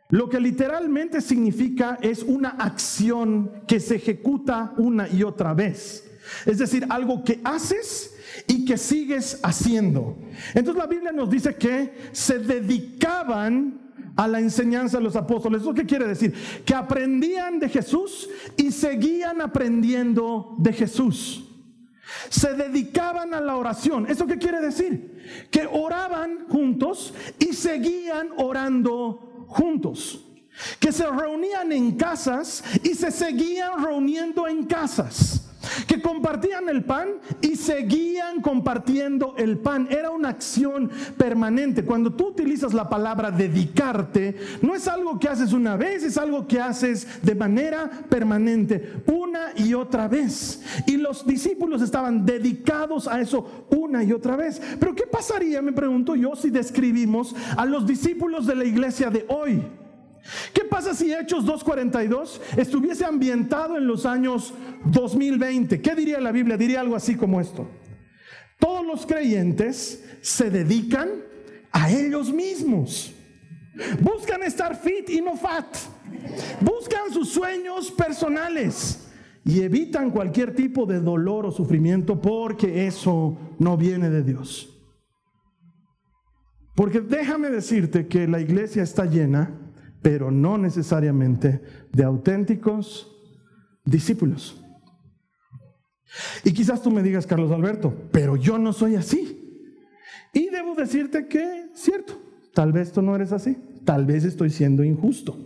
lo 0.10 0.28
que 0.28 0.40
literalmente 0.40 1.22
significa 1.22 2.00
es 2.02 2.24
una 2.24 2.50
acción 2.50 3.64
que 3.68 3.80
se 3.80 3.96
ejecuta 3.96 4.74
una 4.78 5.08
y 5.08 5.22
otra 5.22 5.54
vez. 5.54 6.10
Es 6.46 6.58
decir, 6.58 6.86
algo 6.90 7.24
que 7.24 7.40
haces 7.44 8.16
y 8.48 8.66
que 8.66 8.78
sigues 8.78 9.40
haciendo. 9.44 10.18
Entonces 10.56 10.76
la 10.82 10.88
Biblia 10.88 11.12
nos 11.12 11.30
dice 11.30 11.56
que 11.56 11.94
se 12.12 12.40
dedicaban 12.40 13.92
a 14.16 14.28
la 14.28 14.40
enseñanza 14.40 14.98
de 14.98 15.04
los 15.04 15.16
apóstoles. 15.16 15.62
¿Eso 15.62 15.76
qué 15.76 15.86
quiere 15.86 16.08
decir? 16.08 16.34
Que 16.66 16.74
aprendían 16.74 17.60
de 17.60 17.70
Jesús 17.70 18.28
y 18.58 18.72
seguían 18.72 19.42
aprendiendo 19.42 20.56
de 20.58 20.74
Jesús. 20.74 21.46
Se 22.30 22.54
dedicaban 22.54 23.36
a 23.36 23.42
la 23.42 23.56
oración. 23.56 24.08
¿Eso 24.10 24.26
qué 24.26 24.40
quiere 24.40 24.60
decir? 24.60 25.48
Que 25.52 25.68
oraban 25.72 26.48
juntos 26.50 27.14
y 27.38 27.54
seguían 27.54 28.30
orando 28.38 29.30
juntos. 29.50 30.26
Que 30.80 30.92
se 30.92 31.06
reunían 31.10 31.72
en 31.72 31.92
casas 31.92 32.64
y 32.84 32.94
se 32.94 33.12
seguían 33.12 33.84
reuniendo 33.84 34.48
en 34.48 34.66
casas 34.66 35.49
que 35.88 36.02
compartían 36.02 36.70
el 36.70 36.84
pan 36.84 37.10
y 37.42 37.56
seguían 37.56 38.42
compartiendo 38.42 39.36
el 39.38 39.58
pan. 39.58 39.88
Era 39.90 40.12
una 40.12 40.30
acción 40.30 40.90
permanente. 41.18 41.84
Cuando 41.84 42.14
tú 42.14 42.28
utilizas 42.28 42.74
la 42.74 42.90
palabra 42.90 43.32
dedicarte, 43.32 44.36
no 44.62 44.76
es 44.76 44.88
algo 44.88 45.20
que 45.20 45.30
haces 45.30 45.54
una 45.54 45.76
vez, 45.76 46.04
es 46.04 46.18
algo 46.18 46.48
que 46.48 46.60
haces 46.60 47.08
de 47.22 47.36
manera 47.36 47.90
permanente, 48.10 49.04
una 49.08 49.52
y 49.56 49.74
otra 49.74 50.08
vez. 50.08 50.62
Y 50.86 50.98
los 50.98 51.26
discípulos 51.26 51.82
estaban 51.82 52.26
dedicados 52.26 53.08
a 53.08 53.20
eso 53.20 53.66
una 53.70 54.04
y 54.04 54.12
otra 54.12 54.36
vez. 54.36 54.62
Pero 54.80 54.96
¿qué 54.96 55.06
pasaría, 55.06 55.62
me 55.62 55.74
pregunto 55.74 56.16
yo, 56.16 56.36
si 56.36 56.50
describimos 56.50 57.36
a 57.58 57.66
los 57.66 57.86
discípulos 57.86 58.46
de 58.46 58.56
la 58.56 58.66
iglesia 58.66 59.10
de 59.10 59.26
hoy? 59.28 59.62
¿Qué 60.54 60.64
pasa 60.64 60.94
si 60.94 61.14
Hechos 61.14 61.46
2.42 61.46 62.40
estuviese 62.58 63.06
ambientado 63.06 63.78
en 63.78 63.88
los 63.88 64.06
años 64.06 64.54
2020? 64.86 65.82
¿Qué 65.82 65.96
diría 65.96 66.20
la 66.20 66.32
Biblia? 66.32 66.58
Diría 66.58 66.82
algo 66.82 66.96
así 66.96 67.16
como 67.16 67.40
esto. 67.40 67.68
Todos 68.60 68.86
los 68.86 69.06
creyentes 69.06 70.04
se 70.22 70.50
dedican 70.50 71.10
a 71.72 71.90
ellos 71.92 72.32
mismos. 72.32 73.14
Buscan 74.02 74.44
estar 74.44 74.76
fit 74.76 75.10
y 75.10 75.22
no 75.22 75.38
fat. 75.38 75.66
Buscan 76.62 77.12
sus 77.12 77.30
sueños 77.30 77.92
personales 77.92 79.08
y 79.46 79.62
evitan 79.62 80.12
cualquier 80.12 80.54
tipo 80.54 80.86
de 80.86 81.00
dolor 81.00 81.46
o 81.46 81.52
sufrimiento 81.52 82.22
porque 82.22 82.88
eso 82.88 83.38
no 83.58 83.78
viene 83.78 84.10
de 84.10 84.24
Dios. 84.24 84.76
Porque 86.76 87.02
déjame 87.02 87.50
decirte 87.50 88.08
que 88.08 88.28
la 88.28 88.40
iglesia 88.40 88.84
está 88.84 89.06
llena 89.06 89.59
pero 90.02 90.32
no 90.32 90.58
necesariamente 90.58 91.62
de 91.92 92.04
auténticos 92.04 93.16
discípulos. 93.86 94.64
Y 96.44 96.54
quizás 96.54 96.82
tú 96.82 96.90
me 96.92 97.04
digas, 97.04 97.28
Carlos 97.28 97.52
Alberto, 97.52 97.94
pero 98.12 98.36
yo 98.36 98.58
no 98.58 98.74
soy 98.74 98.96
así. 98.96 99.76
Y 100.34 100.50
debo 100.50 100.76
decirte 100.76 101.28
que, 101.28 101.70
cierto, 101.74 102.20
tal 102.54 102.72
vez 102.72 102.92
tú 102.92 103.02
no 103.02 103.16
eres 103.16 103.32
así, 103.32 103.58
tal 103.86 104.06
vez 104.06 104.24
estoy 104.24 104.50
siendo 104.50 104.84
injusto. 104.84 105.38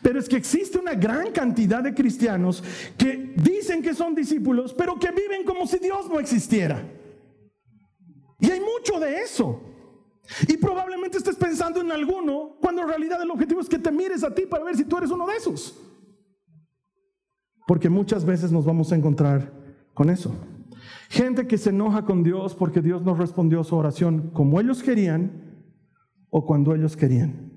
Pero 0.00 0.18
es 0.18 0.28
que 0.28 0.36
existe 0.36 0.78
una 0.78 0.94
gran 0.94 1.32
cantidad 1.32 1.82
de 1.82 1.94
cristianos 1.94 2.62
que 2.96 3.34
dicen 3.36 3.82
que 3.82 3.94
son 3.94 4.14
discípulos, 4.14 4.74
pero 4.74 4.98
que 4.98 5.10
viven 5.10 5.44
como 5.44 5.66
si 5.66 5.78
Dios 5.78 6.08
no 6.08 6.20
existiera. 6.20 6.82
Y 8.38 8.50
hay 8.50 8.60
mucho 8.60 9.00
de 9.00 9.20
eso. 9.20 9.71
Y 10.48 10.56
probablemente 10.56 11.18
estés 11.18 11.36
pensando 11.36 11.80
en 11.80 11.90
alguno 11.90 12.56
cuando 12.60 12.82
en 12.82 12.88
realidad 12.88 13.22
el 13.22 13.30
objetivo 13.30 13.60
es 13.60 13.68
que 13.68 13.78
te 13.78 13.90
mires 13.90 14.24
a 14.24 14.34
ti 14.34 14.46
para 14.46 14.64
ver 14.64 14.76
si 14.76 14.84
tú 14.84 14.96
eres 14.96 15.10
uno 15.10 15.26
de 15.26 15.36
esos. 15.36 15.76
Porque 17.66 17.88
muchas 17.88 18.24
veces 18.24 18.50
nos 18.52 18.64
vamos 18.64 18.92
a 18.92 18.96
encontrar 18.96 19.52
con 19.94 20.10
eso. 20.10 20.34
Gente 21.08 21.46
que 21.46 21.58
se 21.58 21.70
enoja 21.70 22.04
con 22.04 22.22
Dios 22.22 22.54
porque 22.54 22.80
Dios 22.80 23.02
no 23.02 23.14
respondió 23.14 23.60
a 23.60 23.64
su 23.64 23.76
oración 23.76 24.30
como 24.32 24.60
ellos 24.60 24.82
querían 24.82 25.66
o 26.30 26.46
cuando 26.46 26.74
ellos 26.74 26.96
querían. 26.96 27.52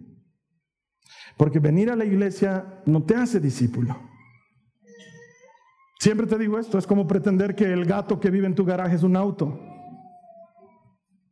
Porque 1.37 1.59
venir 1.59 1.89
a 1.89 1.95
la 1.95 2.05
iglesia 2.05 2.81
no 2.85 3.03
te 3.03 3.15
hace 3.15 3.39
discípulo. 3.39 3.97
Siempre 5.99 6.27
te 6.27 6.37
digo 6.37 6.59
esto, 6.59 6.77
es 6.77 6.85
como 6.85 7.07
pretender 7.07 7.55
que 7.55 7.71
el 7.71 7.85
gato 7.85 8.19
que 8.19 8.29
vive 8.29 8.45
en 8.45 8.55
tu 8.55 8.65
garaje 8.65 8.95
es 8.95 9.03
un 9.03 9.15
auto. 9.15 9.59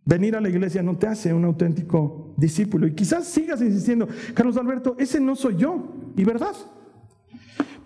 Venir 0.05 0.35
a 0.35 0.41
la 0.41 0.49
iglesia 0.49 0.83
no 0.83 0.97
te 0.97 1.07
hace 1.07 1.33
un 1.33 1.45
auténtico 1.45 2.33
discípulo. 2.35 2.87
Y 2.87 2.93
quizás 2.93 3.25
sigas 3.25 3.61
insistiendo, 3.61 4.07
Carlos 4.33 4.57
Alberto, 4.57 4.95
ese 4.99 5.19
no 5.19 5.35
soy 5.35 5.55
yo. 5.55 5.93
Y 6.17 6.25
verdad. 6.25 6.55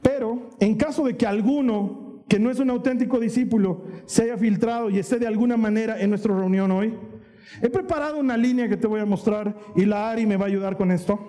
Pero 0.02 0.50
en 0.60 0.76
caso 0.76 1.06
de 1.06 1.16
que 1.16 1.28
alguno 1.28 2.24
que 2.28 2.40
no 2.40 2.50
es 2.50 2.60
un 2.60 2.70
auténtico 2.70 3.20
discípulo 3.20 3.86
se 4.06 4.24
haya 4.24 4.38
filtrado 4.38 4.90
y 4.90 5.00
esté 5.00 5.18
de 5.18 5.28
alguna 5.28 5.58
manera 5.58 6.00
en 6.00 6.10
nuestra 6.10 6.36
reunión 6.36 6.72
hoy, 6.72 6.94
he 7.62 7.70
preparado 7.70 8.18
una 8.18 8.36
línea 8.36 8.68
que 8.68 8.78
te 8.78 8.88
voy 8.88 9.00
a 9.00 9.06
mostrar 9.06 9.56
y 9.76 9.86
la 9.86 10.10
Ari 10.10 10.26
me 10.26 10.38
va 10.38 10.46
a 10.46 10.48
ayudar 10.48 10.76
con 10.76 10.92
esto. 10.92 11.20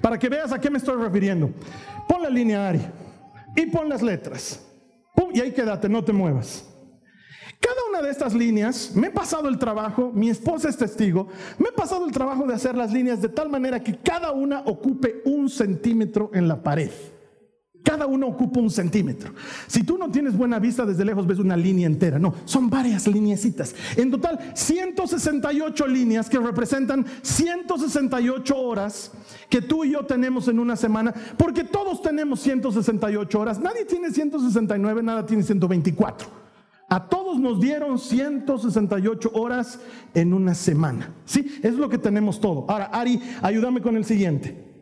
Para 0.00 0.18
que 0.18 0.28
veas 0.28 0.52
a 0.52 0.60
qué 0.60 0.70
me 0.70 0.78
estoy 0.78 1.02
refiriendo. 1.02 1.50
Pon 2.08 2.22
la 2.22 2.30
línea 2.30 2.68
Ari 2.68 2.80
y 3.56 3.66
pon 3.66 3.88
las 3.88 4.02
letras. 4.02 4.64
y 5.32 5.40
ahí 5.40 5.52
quédate, 5.52 5.88
no 5.88 6.04
te 6.04 6.12
muevas. 6.12 6.73
Cada 7.64 7.80
una 7.88 8.02
de 8.02 8.10
estas 8.10 8.34
líneas, 8.34 8.92
me 8.94 9.06
he 9.06 9.10
pasado 9.10 9.48
el 9.48 9.58
trabajo, 9.58 10.12
mi 10.14 10.28
esposa 10.28 10.68
es 10.68 10.76
testigo, 10.76 11.28
me 11.56 11.70
he 11.70 11.72
pasado 11.72 12.04
el 12.04 12.12
trabajo 12.12 12.46
de 12.46 12.52
hacer 12.52 12.76
las 12.76 12.92
líneas 12.92 13.22
de 13.22 13.30
tal 13.30 13.48
manera 13.48 13.82
que 13.82 13.96
cada 13.96 14.32
una 14.32 14.60
ocupe 14.66 15.22
un 15.24 15.48
centímetro 15.48 16.30
en 16.34 16.46
la 16.46 16.62
pared. 16.62 16.90
Cada 17.82 18.04
una 18.06 18.26
ocupa 18.26 18.60
un 18.60 18.70
centímetro. 18.70 19.32
Si 19.66 19.82
tú 19.82 19.96
no 19.96 20.10
tienes 20.10 20.36
buena 20.36 20.58
vista 20.58 20.84
desde 20.84 21.06
lejos 21.06 21.26
ves 21.26 21.38
una 21.38 21.56
línea 21.56 21.86
entera. 21.86 22.18
No, 22.18 22.34
son 22.44 22.68
varias 22.68 23.06
lineecitas. 23.06 23.74
En 23.96 24.10
total, 24.10 24.52
168 24.54 25.86
líneas 25.86 26.28
que 26.28 26.38
representan 26.38 27.06
168 27.22 28.58
horas 28.58 29.10
que 29.48 29.62
tú 29.62 29.84
y 29.84 29.92
yo 29.92 30.04
tenemos 30.04 30.48
en 30.48 30.58
una 30.58 30.76
semana, 30.76 31.14
porque 31.38 31.64
todos 31.64 32.02
tenemos 32.02 32.40
168 32.40 33.40
horas. 33.40 33.58
Nadie 33.58 33.86
tiene 33.86 34.10
169, 34.10 35.02
nada 35.02 35.24
tiene 35.24 35.42
124. 35.42 36.43
A 36.94 37.08
todos 37.08 37.40
nos 37.40 37.58
dieron 37.58 37.98
168 37.98 39.32
horas 39.34 39.80
en 40.14 40.32
una 40.32 40.54
semana. 40.54 41.12
¿Sí? 41.24 41.58
Es 41.60 41.74
lo 41.74 41.88
que 41.88 41.98
tenemos 41.98 42.40
todo. 42.40 42.66
Ahora, 42.68 42.84
Ari, 42.84 43.20
ayúdame 43.42 43.82
con 43.82 43.96
el 43.96 44.04
siguiente. 44.04 44.72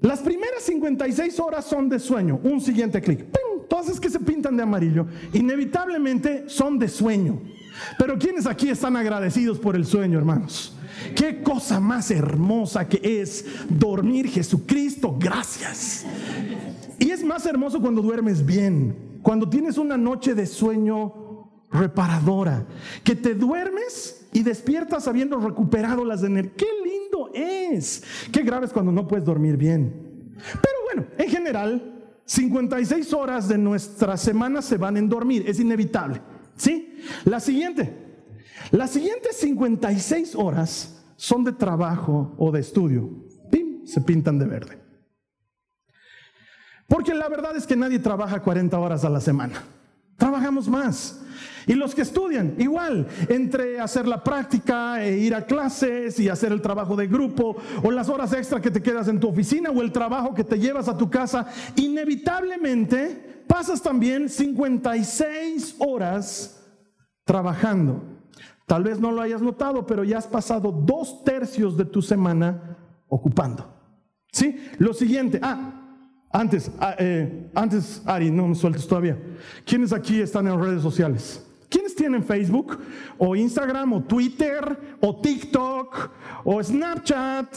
Las 0.00 0.20
primeras 0.20 0.62
56 0.62 1.40
horas 1.40 1.64
son 1.64 1.88
de 1.88 1.98
sueño. 1.98 2.38
Un 2.44 2.60
siguiente 2.60 3.00
clic. 3.00 3.26
Todas 3.68 3.88
es 3.88 3.98
que 3.98 4.08
se 4.08 4.20
pintan 4.20 4.56
de 4.56 4.62
amarillo, 4.62 5.08
inevitablemente 5.32 6.48
son 6.48 6.78
de 6.78 6.86
sueño. 6.86 7.40
Pero 7.98 8.16
¿quiénes 8.16 8.46
aquí 8.46 8.68
están 8.68 8.96
agradecidos 8.96 9.58
por 9.58 9.74
el 9.74 9.84
sueño, 9.84 10.18
hermanos? 10.18 10.76
Qué 11.16 11.42
cosa 11.42 11.80
más 11.80 12.12
hermosa 12.12 12.88
que 12.88 13.20
es 13.20 13.44
dormir 13.68 14.28
Jesucristo, 14.28 15.16
gracias. 15.18 16.06
Y 17.00 17.10
es 17.10 17.24
más 17.24 17.44
hermoso 17.44 17.80
cuando 17.80 18.02
duermes 18.02 18.46
bien, 18.46 19.05
cuando 19.22 19.48
tienes 19.48 19.78
una 19.78 19.96
noche 19.96 20.34
de 20.34 20.46
sueño 20.46 21.26
reparadora, 21.70 22.66
que 23.02 23.14
te 23.14 23.34
duermes 23.34 24.28
y 24.32 24.42
despiertas 24.42 25.08
habiendo 25.08 25.38
recuperado 25.38 26.04
las 26.04 26.22
energías. 26.22 26.56
¡Qué 26.56 26.66
lindo 26.84 27.30
es! 27.34 28.02
Qué 28.32 28.42
grave 28.42 28.66
es 28.66 28.72
cuando 28.72 28.92
no 28.92 29.06
puedes 29.06 29.24
dormir 29.24 29.56
bien. 29.56 30.34
Pero 30.36 30.74
bueno, 30.84 31.06
en 31.18 31.30
general, 31.30 32.10
56 32.24 33.12
horas 33.12 33.48
de 33.48 33.58
nuestra 33.58 34.16
semana 34.16 34.62
se 34.62 34.76
van 34.76 34.96
en 34.96 35.08
dormir, 35.08 35.44
es 35.46 35.60
inevitable. 35.60 36.20
¿Sí? 36.56 36.98
La 37.24 37.40
siguiente. 37.40 37.92
Las 38.70 38.90
siguientes 38.90 39.36
56 39.36 40.34
horas 40.34 41.04
son 41.16 41.44
de 41.44 41.52
trabajo 41.52 42.34
o 42.38 42.50
de 42.50 42.60
estudio. 42.60 43.08
¡Pim! 43.50 43.86
Se 43.86 44.00
pintan 44.00 44.38
de 44.38 44.46
verde. 44.46 44.85
Porque 46.86 47.14
la 47.14 47.28
verdad 47.28 47.56
es 47.56 47.66
que 47.66 47.76
nadie 47.76 47.98
trabaja 47.98 48.40
40 48.40 48.78
horas 48.78 49.04
a 49.04 49.10
la 49.10 49.20
semana. 49.20 49.62
Trabajamos 50.16 50.68
más. 50.68 51.20
Y 51.66 51.74
los 51.74 51.94
que 51.94 52.02
estudian, 52.02 52.54
igual, 52.58 53.08
entre 53.28 53.80
hacer 53.80 54.06
la 54.06 54.22
práctica 54.22 55.04
e 55.04 55.18
ir 55.18 55.34
a 55.34 55.44
clases 55.44 56.18
y 56.20 56.28
hacer 56.28 56.52
el 56.52 56.62
trabajo 56.62 56.94
de 56.94 57.08
grupo, 57.08 57.56
o 57.82 57.90
las 57.90 58.08
horas 58.08 58.32
extra 58.32 58.60
que 58.60 58.70
te 58.70 58.80
quedas 58.80 59.08
en 59.08 59.18
tu 59.18 59.28
oficina, 59.28 59.70
o 59.70 59.82
el 59.82 59.90
trabajo 59.90 60.32
que 60.32 60.44
te 60.44 60.58
llevas 60.58 60.88
a 60.88 60.96
tu 60.96 61.10
casa, 61.10 61.48
inevitablemente 61.74 63.42
pasas 63.48 63.82
también 63.82 64.28
56 64.28 65.76
horas 65.80 66.64
trabajando. 67.24 68.02
Tal 68.66 68.84
vez 68.84 69.00
no 69.00 69.10
lo 69.10 69.20
hayas 69.20 69.42
notado, 69.42 69.86
pero 69.86 70.04
ya 70.04 70.18
has 70.18 70.26
pasado 70.26 70.70
dos 70.72 71.24
tercios 71.24 71.76
de 71.76 71.84
tu 71.84 72.00
semana 72.00 72.76
ocupando. 73.08 73.72
¿Sí? 74.32 74.56
Lo 74.78 74.94
siguiente, 74.94 75.40
ah, 75.42 75.85
antes, 76.36 76.70
ah, 76.80 76.94
eh, 76.98 77.48
antes, 77.54 78.02
Ari, 78.04 78.30
no 78.30 78.48
me 78.48 78.54
sueltes 78.54 78.86
todavía. 78.86 79.16
¿Quiénes 79.64 79.92
aquí 79.92 80.20
están 80.20 80.46
en 80.46 80.60
redes 80.60 80.82
sociales? 80.82 81.42
¿Quiénes 81.68 81.94
tienen 81.94 82.22
Facebook 82.22 82.78
o 83.18 83.34
Instagram 83.34 83.94
o 83.94 84.02
Twitter 84.02 84.98
o 85.00 85.20
TikTok 85.20 86.10
o 86.44 86.62
Snapchat 86.62 87.56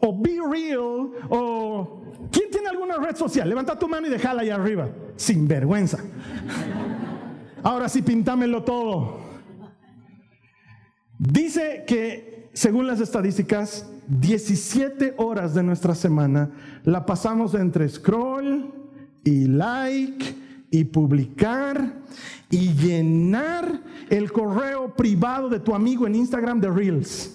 o 0.00 0.16
Be 0.20 0.38
Real 0.48 1.10
o 1.30 2.02
¿quién 2.30 2.50
tiene 2.50 2.68
alguna 2.68 2.98
red 2.98 3.16
social? 3.16 3.48
Levanta 3.48 3.78
tu 3.78 3.88
mano 3.88 4.06
y 4.06 4.10
déjala 4.10 4.42
ahí 4.42 4.50
arriba. 4.50 4.88
Sin 5.16 5.48
vergüenza. 5.48 5.98
Ahora 7.62 7.88
sí, 7.88 8.02
pintámelo 8.02 8.62
todo. 8.62 9.20
Dice 11.18 11.84
que, 11.86 12.50
según 12.52 12.86
las 12.86 13.00
estadísticas, 13.00 13.90
17 14.08 15.14
horas 15.18 15.54
de 15.54 15.62
nuestra 15.62 15.94
semana 15.94 16.50
la 16.84 17.04
pasamos 17.04 17.54
entre 17.54 17.88
scroll 17.88 18.72
y 19.24 19.46
like 19.46 20.34
y 20.70 20.84
publicar 20.84 21.92
y 22.50 22.72
llenar 22.72 23.80
el 24.08 24.32
correo 24.32 24.94
privado 24.94 25.48
de 25.48 25.60
tu 25.60 25.74
amigo 25.74 26.06
en 26.06 26.14
Instagram 26.14 26.60
de 26.60 26.70
Reels. 26.70 27.34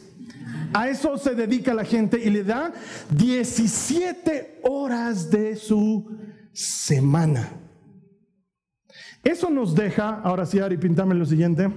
A 0.73 0.89
eso 0.89 1.17
se 1.17 1.35
dedica 1.35 1.73
la 1.73 1.85
gente 1.85 2.19
y 2.23 2.31
le 2.31 2.43
da 2.43 2.73
17 3.11 4.61
horas 4.63 5.29
de 5.29 5.55
su 5.55 6.17
semana. 6.51 7.49
Eso 9.23 9.49
nos 9.49 9.75
deja, 9.75 10.19
ahora 10.21 10.45
sí, 10.45 10.59
Ari, 10.59 10.77
pintame 10.77 11.13
lo 11.13 11.25
siguiente, 11.25 11.69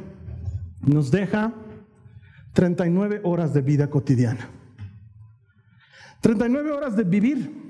nos 0.81 1.11
deja 1.11 1.53
39 2.55 3.21
horas 3.23 3.53
de 3.53 3.61
vida 3.61 3.89
cotidiana. 3.89 4.49
39 6.27 6.73
horas 6.73 6.97
de 6.97 7.05
vivir 7.05 7.67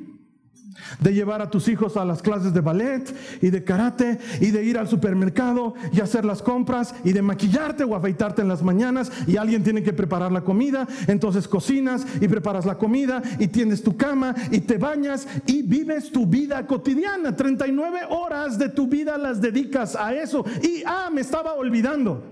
de 1.01 1.13
llevar 1.13 1.43
a 1.43 1.51
tus 1.51 1.69
hijos 1.69 1.99
a 1.99 2.07
las 2.07 2.23
clases 2.23 2.55
de 2.55 2.63
ballet 2.63 3.15
y 3.43 3.51
de 3.51 3.63
karate 3.63 4.19
y 4.41 4.51
de 4.51 4.65
ir 4.65 4.79
al 4.79 4.89
supermercado 4.89 5.75
y 5.93 6.01
hacer 6.01 6.25
las 6.25 6.41
compras 6.41 6.95
y 7.05 7.13
de 7.13 7.21
maquillarte 7.21 7.85
o 7.85 7.95
afeitarte 7.95 8.41
en 8.41 8.49
las 8.49 8.63
mañanas 8.63 9.13
y 9.27 9.37
alguien 9.37 9.63
tiene 9.63 9.83
que 9.83 9.93
preparar 9.93 10.33
la 10.33 10.41
comida, 10.41 10.89
entonces 11.07 11.47
cocinas 11.47 12.07
y 12.19 12.29
preparas 12.29 12.65
la 12.65 12.79
comida 12.79 13.23
y 13.39 13.49
tienes 13.49 13.83
tu 13.83 13.95
cama 13.95 14.35
y 14.51 14.61
te 14.61 14.79
bañas 14.79 15.29
y 15.45 15.61
vives 15.61 16.11
tu 16.11 16.25
vida 16.25 16.67
cotidiana. 16.67 17.37
39 17.37 18.07
horas 18.09 18.59
de 18.59 18.71
tu 18.71 18.87
vida 18.87 19.19
las 19.19 19.39
dedicas 19.39 19.97
a 19.97 20.15
eso. 20.15 20.47
Y, 20.63 20.83
ah, 20.87 21.11
me 21.13 21.21
estaba 21.21 21.53
olvidando, 21.53 22.23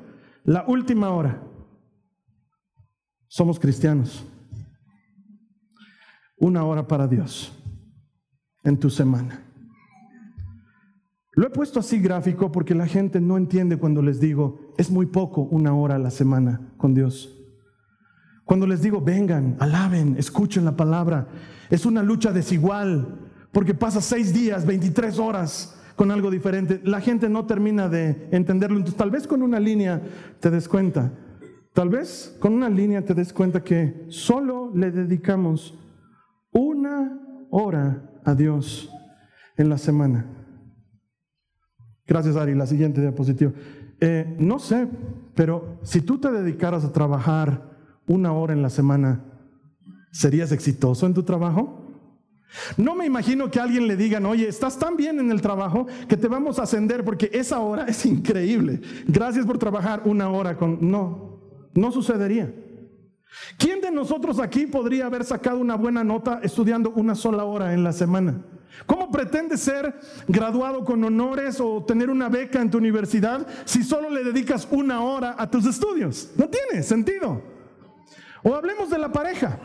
la 0.45 0.64
última 0.66 1.11
hora. 1.11 1.43
Somos 3.28 3.61
cristianos. 3.61 4.25
Una 6.45 6.63
hora 6.67 6.87
para 6.87 7.09
Dios 7.09 7.55
en 8.65 8.77
tu 8.77 8.91
semana. 8.91 9.43
Lo 11.33 11.47
he 11.47 11.51
puesto 11.51 11.81
así 11.81 11.99
gráfico 12.01 12.53
porque 12.53 12.75
la 12.75 12.87
gente 12.87 13.19
no 13.19 13.39
entiende 13.39 13.79
cuando 13.79 14.03
les 14.03 14.21
digo, 14.21 14.75
es 14.77 14.91
muy 14.91 15.07
poco 15.07 15.41
una 15.41 15.75
hora 15.75 15.95
a 15.95 15.99
la 15.99 16.11
semana 16.11 16.61
con 16.77 16.93
Dios. 16.93 17.35
Cuando 18.45 18.67
les 18.67 18.83
digo, 18.83 19.01
vengan, 19.01 19.57
alaben, 19.59 20.17
escuchen 20.19 20.67
la 20.67 20.77
palabra, 20.77 21.29
es 21.71 21.87
una 21.87 22.03
lucha 22.03 22.31
desigual 22.31 23.31
porque 23.51 23.73
pasa 23.73 24.03
seis 24.03 24.35
días, 24.35 24.67
23 24.67 25.19
horas 25.19 25.81
con 25.97 26.11
algo 26.11 26.31
diferente. 26.31 26.79
La 26.85 27.01
gente 27.01 27.31
no 27.31 27.47
termina 27.47 27.88
de 27.88 28.29
entenderlo. 28.33 28.77
Entonces, 28.77 28.99
tal 28.99 29.11
vez 29.11 29.27
con 29.27 29.40
una 29.40 29.59
línea 29.59 30.03
te 30.40 30.51
des 30.51 30.68
cuenta. 30.68 31.11
Tal 31.73 31.88
vez 31.88 32.37
con 32.38 32.53
una 32.53 32.68
línea 32.68 33.03
te 33.03 33.14
des 33.14 33.33
cuenta 33.33 33.64
que 33.64 34.05
solo 34.11 34.71
le 34.75 34.90
dedicamos 34.90 35.79
una 36.55 37.21
hora 37.51 38.11
a 38.25 38.35
Dios 38.35 38.88
en 39.57 39.69
la 39.69 39.77
semana. 39.77 40.27
Gracias, 42.07 42.37
Ari. 42.37 42.55
La 42.55 42.67
siguiente 42.67 43.01
diapositiva. 43.01 43.53
Eh, 44.01 44.37
no 44.38 44.59
sé, 44.59 44.88
pero 45.35 45.79
si 45.83 46.01
tú 46.01 46.19
te 46.19 46.31
dedicaras 46.31 46.85
a 46.85 46.93
trabajar 46.93 47.75
una 48.07 48.33
hora 48.33 48.53
en 48.53 48.62
la 48.62 48.71
semana, 48.71 49.25
¿serías 50.12 50.53
exitoso 50.53 51.07
en 51.07 51.14
tu 51.14 51.23
trabajo? 51.23 51.81
No 52.77 52.95
me 52.95 53.07
imagino 53.07 53.51
que 53.51 53.59
alguien 53.59 53.88
le 53.88 53.97
digan, 53.97 54.27
oye, 54.27 54.47
estás 54.47 54.79
tan 54.79 54.97
bien 54.97 55.19
en 55.19 55.31
el 55.31 55.40
trabajo 55.40 55.87
que 56.09 56.17
te 56.17 56.29
vamos 56.29 56.59
a 56.59 56.62
ascender 56.62 57.05
porque 57.05 57.31
esa 57.33 57.59
hora 57.59 57.87
es 57.87 58.07
increíble. 58.07 58.81
Gracias 59.09 59.45
por 59.45 59.59
trabajar 59.59 60.03
una 60.05 60.31
hora 60.31 60.57
con... 60.57 60.79
No, 60.90 61.40
no 61.75 61.90
sucedería. 61.90 62.55
¿Quién 63.59 63.81
de 63.81 63.90
nosotros 63.90 64.38
aquí 64.38 64.66
podría 64.66 65.07
haber 65.07 65.25
sacado 65.25 65.59
una 65.59 65.77
buena 65.77 66.05
nota 66.05 66.40
estudiando 66.42 66.90
una 66.90 67.14
sola 67.14 67.44
hora 67.44 67.73
en 67.75 67.85
la 67.85 67.92
semana? 67.92 68.40
¿Cómo 68.87 69.11
pretendes 69.11 69.61
ser 69.61 69.94
graduado 70.27 70.85
con 70.85 71.03
honores 71.05 71.61
o 71.61 71.85
tener 71.85 72.11
una 72.11 72.29
beca 72.29 72.61
en 72.61 72.70
tu 72.70 72.79
universidad 72.79 73.47
si 73.64 73.85
solo 73.85 74.11
le 74.11 74.25
dedicas 74.25 74.66
una 74.70 75.01
hora 75.01 75.37
a 75.38 75.49
tus 75.49 75.64
estudios? 75.66 76.31
No 76.37 76.49
tiene 76.49 76.83
sentido. 76.83 77.40
O 78.42 78.55
hablemos 78.55 78.90
de 78.90 78.99
la 78.99 79.11
pareja. 79.11 79.59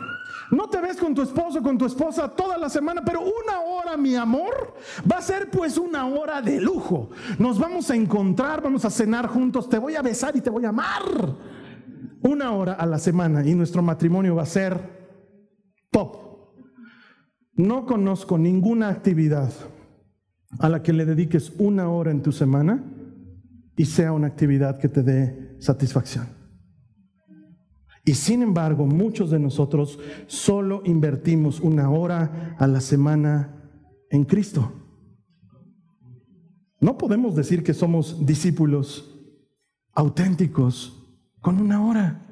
No 0.50 0.68
te 0.68 0.80
ves 0.80 0.96
con 0.96 1.14
tu 1.14 1.22
esposo, 1.22 1.62
con 1.62 1.78
tu 1.78 1.86
esposa 1.86 2.28
toda 2.28 2.58
la 2.58 2.68
semana, 2.68 3.04
pero 3.04 3.20
una 3.20 3.60
hora, 3.60 3.96
mi 3.96 4.16
amor, 4.16 4.74
va 5.10 5.18
a 5.18 5.22
ser 5.22 5.48
pues 5.48 5.78
una 5.78 6.06
hora 6.06 6.42
de 6.42 6.60
lujo. 6.60 7.10
Nos 7.38 7.58
vamos 7.58 7.88
a 7.90 7.94
encontrar, 7.94 8.60
vamos 8.60 8.84
a 8.84 8.90
cenar 8.90 9.28
juntos, 9.28 9.68
te 9.68 9.78
voy 9.78 9.94
a 9.94 10.02
besar 10.02 10.34
y 10.34 10.40
te 10.40 10.50
voy 10.50 10.64
a 10.64 10.70
amar 10.70 11.02
una 12.22 12.52
hora 12.52 12.74
a 12.74 12.86
la 12.86 12.98
semana 12.98 13.46
y 13.46 13.54
nuestro 13.54 13.82
matrimonio 13.82 14.34
va 14.34 14.42
a 14.42 14.46
ser 14.46 14.78
top. 15.90 16.16
No 17.54 17.86
conozco 17.86 18.38
ninguna 18.38 18.88
actividad 18.88 19.52
a 20.58 20.68
la 20.68 20.82
que 20.82 20.92
le 20.92 21.04
dediques 21.04 21.52
una 21.58 21.88
hora 21.88 22.10
en 22.10 22.22
tu 22.22 22.32
semana 22.32 22.84
y 23.76 23.86
sea 23.86 24.12
una 24.12 24.26
actividad 24.26 24.78
que 24.78 24.88
te 24.88 25.02
dé 25.02 25.56
satisfacción. 25.60 26.28
Y 28.04 28.14
sin 28.14 28.42
embargo, 28.42 28.86
muchos 28.86 29.30
de 29.30 29.38
nosotros 29.38 29.98
solo 30.26 30.82
invertimos 30.84 31.60
una 31.60 31.90
hora 31.90 32.56
a 32.58 32.66
la 32.66 32.80
semana 32.80 33.70
en 34.10 34.24
Cristo. 34.24 34.72
No 36.80 36.96
podemos 36.96 37.36
decir 37.36 37.62
que 37.62 37.74
somos 37.74 38.24
discípulos 38.24 39.16
auténticos 39.92 40.99
con 41.40 41.60
una 41.60 41.84
hora. 41.84 42.26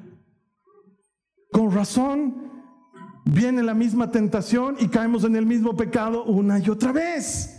Con 1.51 1.71
razón 1.71 2.51
viene 3.25 3.63
la 3.63 3.73
misma 3.73 4.11
tentación 4.11 4.75
y 4.79 4.87
caemos 4.87 5.23
en 5.23 5.35
el 5.35 5.45
mismo 5.45 5.75
pecado 5.75 6.23
una 6.25 6.59
y 6.59 6.69
otra 6.69 6.91
vez. 6.91 7.55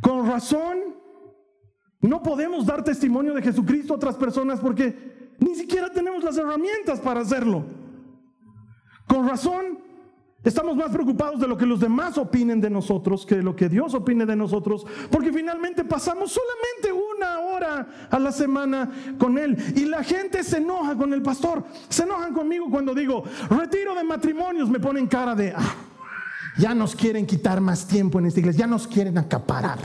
Con 0.00 0.26
razón 0.26 0.78
no 2.00 2.22
podemos 2.22 2.66
dar 2.66 2.84
testimonio 2.84 3.34
de 3.34 3.42
Jesucristo 3.42 3.94
a 3.94 3.96
otras 3.96 4.16
personas 4.16 4.60
porque 4.60 5.34
ni 5.38 5.54
siquiera 5.54 5.90
tenemos 5.90 6.22
las 6.22 6.36
herramientas 6.36 7.00
para 7.00 7.20
hacerlo. 7.20 7.64
Con 9.08 9.28
razón 9.28 9.85
Estamos 10.44 10.76
más 10.76 10.90
preocupados 10.92 11.40
de 11.40 11.48
lo 11.48 11.56
que 11.56 11.66
los 11.66 11.80
demás 11.80 12.16
opinen 12.18 12.60
de 12.60 12.70
nosotros 12.70 13.26
que 13.26 13.36
de 13.36 13.42
lo 13.42 13.56
que 13.56 13.68
Dios 13.68 13.94
opine 13.94 14.24
de 14.24 14.36
nosotros, 14.36 14.86
porque 15.10 15.32
finalmente 15.32 15.84
pasamos 15.84 16.30
solamente 16.32 16.92
una 16.92 17.40
hora 17.40 18.08
a 18.10 18.18
la 18.18 18.30
semana 18.30 18.88
con 19.18 19.38
Él. 19.38 19.56
Y 19.74 19.86
la 19.86 20.04
gente 20.04 20.44
se 20.44 20.58
enoja 20.58 20.96
con 20.96 21.12
el 21.12 21.22
pastor, 21.22 21.64
se 21.88 22.04
enojan 22.04 22.32
conmigo 22.32 22.70
cuando 22.70 22.94
digo, 22.94 23.24
retiro 23.50 23.94
de 23.94 24.04
matrimonios, 24.04 24.70
me 24.70 24.78
ponen 24.78 25.08
cara 25.08 25.34
de, 25.34 25.52
ah, 25.56 25.74
ya 26.58 26.74
nos 26.74 26.94
quieren 26.94 27.26
quitar 27.26 27.60
más 27.60 27.86
tiempo 27.86 28.20
en 28.20 28.26
esta 28.26 28.38
iglesia, 28.38 28.60
ya 28.60 28.66
nos 28.68 28.86
quieren 28.86 29.18
acaparar. 29.18 29.78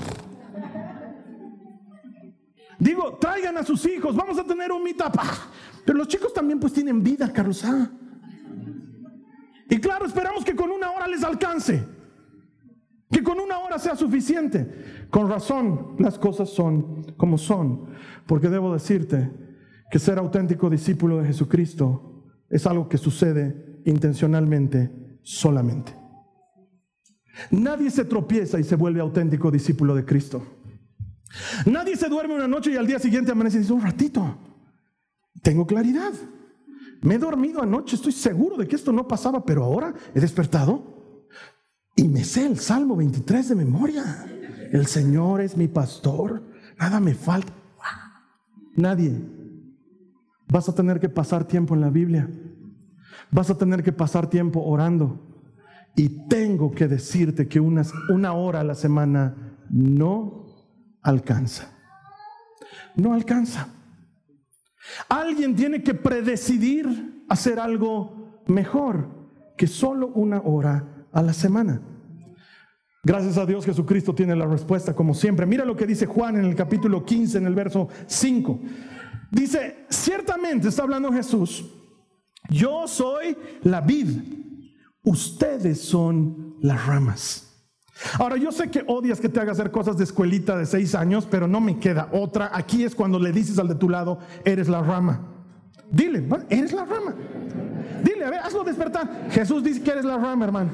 Digo, 2.77 3.17
traigan 3.19 3.57
a 3.57 3.63
sus 3.63 3.85
hijos, 3.85 4.15
vamos 4.15 4.37
a 4.39 4.43
tener 4.43 4.71
un 4.71 4.83
meetup. 4.83 5.15
Ah, 5.17 5.49
pero 5.85 5.97
los 5.97 6.07
chicos 6.07 6.33
también 6.33 6.59
pues 6.59 6.73
tienen 6.73 7.01
vida, 7.01 7.31
Carlos. 7.33 7.63
Ah. 7.63 7.89
Y 9.71 9.79
claro, 9.79 10.05
esperamos 10.05 10.43
que 10.43 10.53
con 10.53 10.69
una 10.69 10.91
hora 10.91 11.07
les 11.07 11.23
alcance, 11.23 11.81
que 13.09 13.23
con 13.23 13.39
una 13.39 13.57
hora 13.59 13.79
sea 13.79 13.95
suficiente. 13.95 15.07
Con 15.09 15.29
razón 15.29 15.95
las 15.97 16.19
cosas 16.19 16.49
son 16.49 17.13
como 17.15 17.37
son, 17.37 17.85
porque 18.27 18.49
debo 18.49 18.73
decirte 18.73 19.31
que 19.89 19.97
ser 19.97 20.19
auténtico 20.19 20.69
discípulo 20.69 21.19
de 21.19 21.27
Jesucristo 21.27 22.25
es 22.49 22.67
algo 22.67 22.89
que 22.89 22.97
sucede 22.97 23.81
intencionalmente 23.85 25.19
solamente. 25.23 25.95
Nadie 27.49 27.91
se 27.91 28.03
tropieza 28.03 28.59
y 28.59 28.65
se 28.65 28.75
vuelve 28.75 28.99
auténtico 28.99 29.49
discípulo 29.49 29.95
de 29.95 30.03
Cristo. 30.03 30.43
Nadie 31.65 31.95
se 31.95 32.09
duerme 32.09 32.35
una 32.35 32.49
noche 32.49 32.73
y 32.73 32.75
al 32.75 32.87
día 32.87 32.99
siguiente 32.99 33.31
amanece 33.31 33.55
y 33.55 33.61
dice, 33.61 33.71
un 33.71 33.83
ratito, 33.83 34.37
tengo 35.41 35.65
claridad. 35.65 36.11
Me 37.01 37.15
he 37.15 37.17
dormido 37.17 37.61
anoche, 37.61 37.95
estoy 37.95 38.11
seguro 38.11 38.57
de 38.57 38.67
que 38.67 38.75
esto 38.75 38.91
no 38.91 39.07
pasaba, 39.07 39.43
pero 39.43 39.63
ahora 39.63 39.93
he 40.13 40.19
despertado 40.19 40.91
y 41.95 42.07
me 42.07 42.23
sé 42.23 42.45
el 42.45 42.57
Salmo 42.59 42.95
23 42.95 43.49
de 43.49 43.55
memoria. 43.55 44.25
El 44.71 44.85
Señor 44.87 45.41
es 45.41 45.57
mi 45.57 45.67
pastor, 45.67 46.43
nada 46.79 46.99
me 46.99 47.13
falta. 47.13 47.53
Nadie. 48.75 49.19
Vas 50.47 50.69
a 50.69 50.75
tener 50.75 50.99
que 50.99 51.09
pasar 51.09 51.43
tiempo 51.45 51.73
en 51.75 51.81
la 51.81 51.89
Biblia. 51.89 52.29
Vas 53.31 53.49
a 53.49 53.57
tener 53.57 53.83
que 53.83 53.91
pasar 53.91 54.29
tiempo 54.29 54.61
orando. 54.61 55.19
Y 55.95 56.27
tengo 56.27 56.71
que 56.71 56.87
decirte 56.87 57.47
que 57.47 57.59
una, 57.59 57.83
una 58.09 58.33
hora 58.33 58.61
a 58.61 58.63
la 58.63 58.75
semana 58.75 59.57
no 59.69 60.45
alcanza. 61.01 61.69
No 62.95 63.13
alcanza. 63.13 63.67
Alguien 65.09 65.55
tiene 65.55 65.83
que 65.83 65.93
predecidir 65.93 67.23
hacer 67.29 67.59
algo 67.59 68.43
mejor 68.47 69.07
que 69.57 69.67
solo 69.67 70.07
una 70.07 70.41
hora 70.41 71.05
a 71.11 71.21
la 71.21 71.33
semana. 71.33 71.81
Gracias 73.03 73.37
a 73.37 73.45
Dios 73.45 73.65
Jesucristo 73.65 74.13
tiene 74.13 74.35
la 74.35 74.45
respuesta 74.45 74.93
como 74.93 75.13
siempre. 75.13 75.45
Mira 75.45 75.65
lo 75.65 75.75
que 75.75 75.87
dice 75.87 76.05
Juan 76.05 76.37
en 76.37 76.45
el 76.45 76.55
capítulo 76.55 77.03
15, 77.03 77.39
en 77.39 77.47
el 77.47 77.55
verso 77.55 77.87
5. 78.05 78.59
Dice, 79.31 79.85
ciertamente 79.89 80.67
está 80.67 80.83
hablando 80.83 81.11
Jesús, 81.11 81.65
yo 82.49 82.87
soy 82.87 83.37
la 83.63 83.81
vid, 83.81 84.09
ustedes 85.03 85.81
son 85.81 86.57
las 86.61 86.85
ramas. 86.85 87.50
Ahora, 88.17 88.37
yo 88.37 88.51
sé 88.51 88.69
que 88.69 88.83
odias 88.87 89.19
que 89.19 89.29
te 89.29 89.39
haga 89.39 89.51
hacer 89.51 89.71
cosas 89.71 89.97
de 89.97 90.03
escuelita 90.03 90.57
de 90.57 90.65
seis 90.65 90.95
años, 90.95 91.27
pero 91.29 91.47
no 91.47 91.61
me 91.61 91.79
queda 91.79 92.09
otra. 92.11 92.49
Aquí 92.53 92.83
es 92.83 92.95
cuando 92.95 93.19
le 93.19 93.31
dices 93.31 93.59
al 93.59 93.67
de 93.67 93.75
tu 93.75 93.89
lado, 93.89 94.19
eres 94.43 94.67
la 94.67 94.81
rama. 94.81 95.21
Dile, 95.91 96.25
eres 96.49 96.71
la 96.71 96.85
rama. 96.85 97.13
Dile, 98.03 98.25
a 98.25 98.29
ver, 98.29 98.39
hazlo 98.39 98.63
despertar. 98.63 99.29
Jesús 99.31 99.63
dice 99.63 99.81
que 99.81 99.91
eres 99.91 100.05
la 100.05 100.17
rama, 100.17 100.45
hermano. 100.45 100.69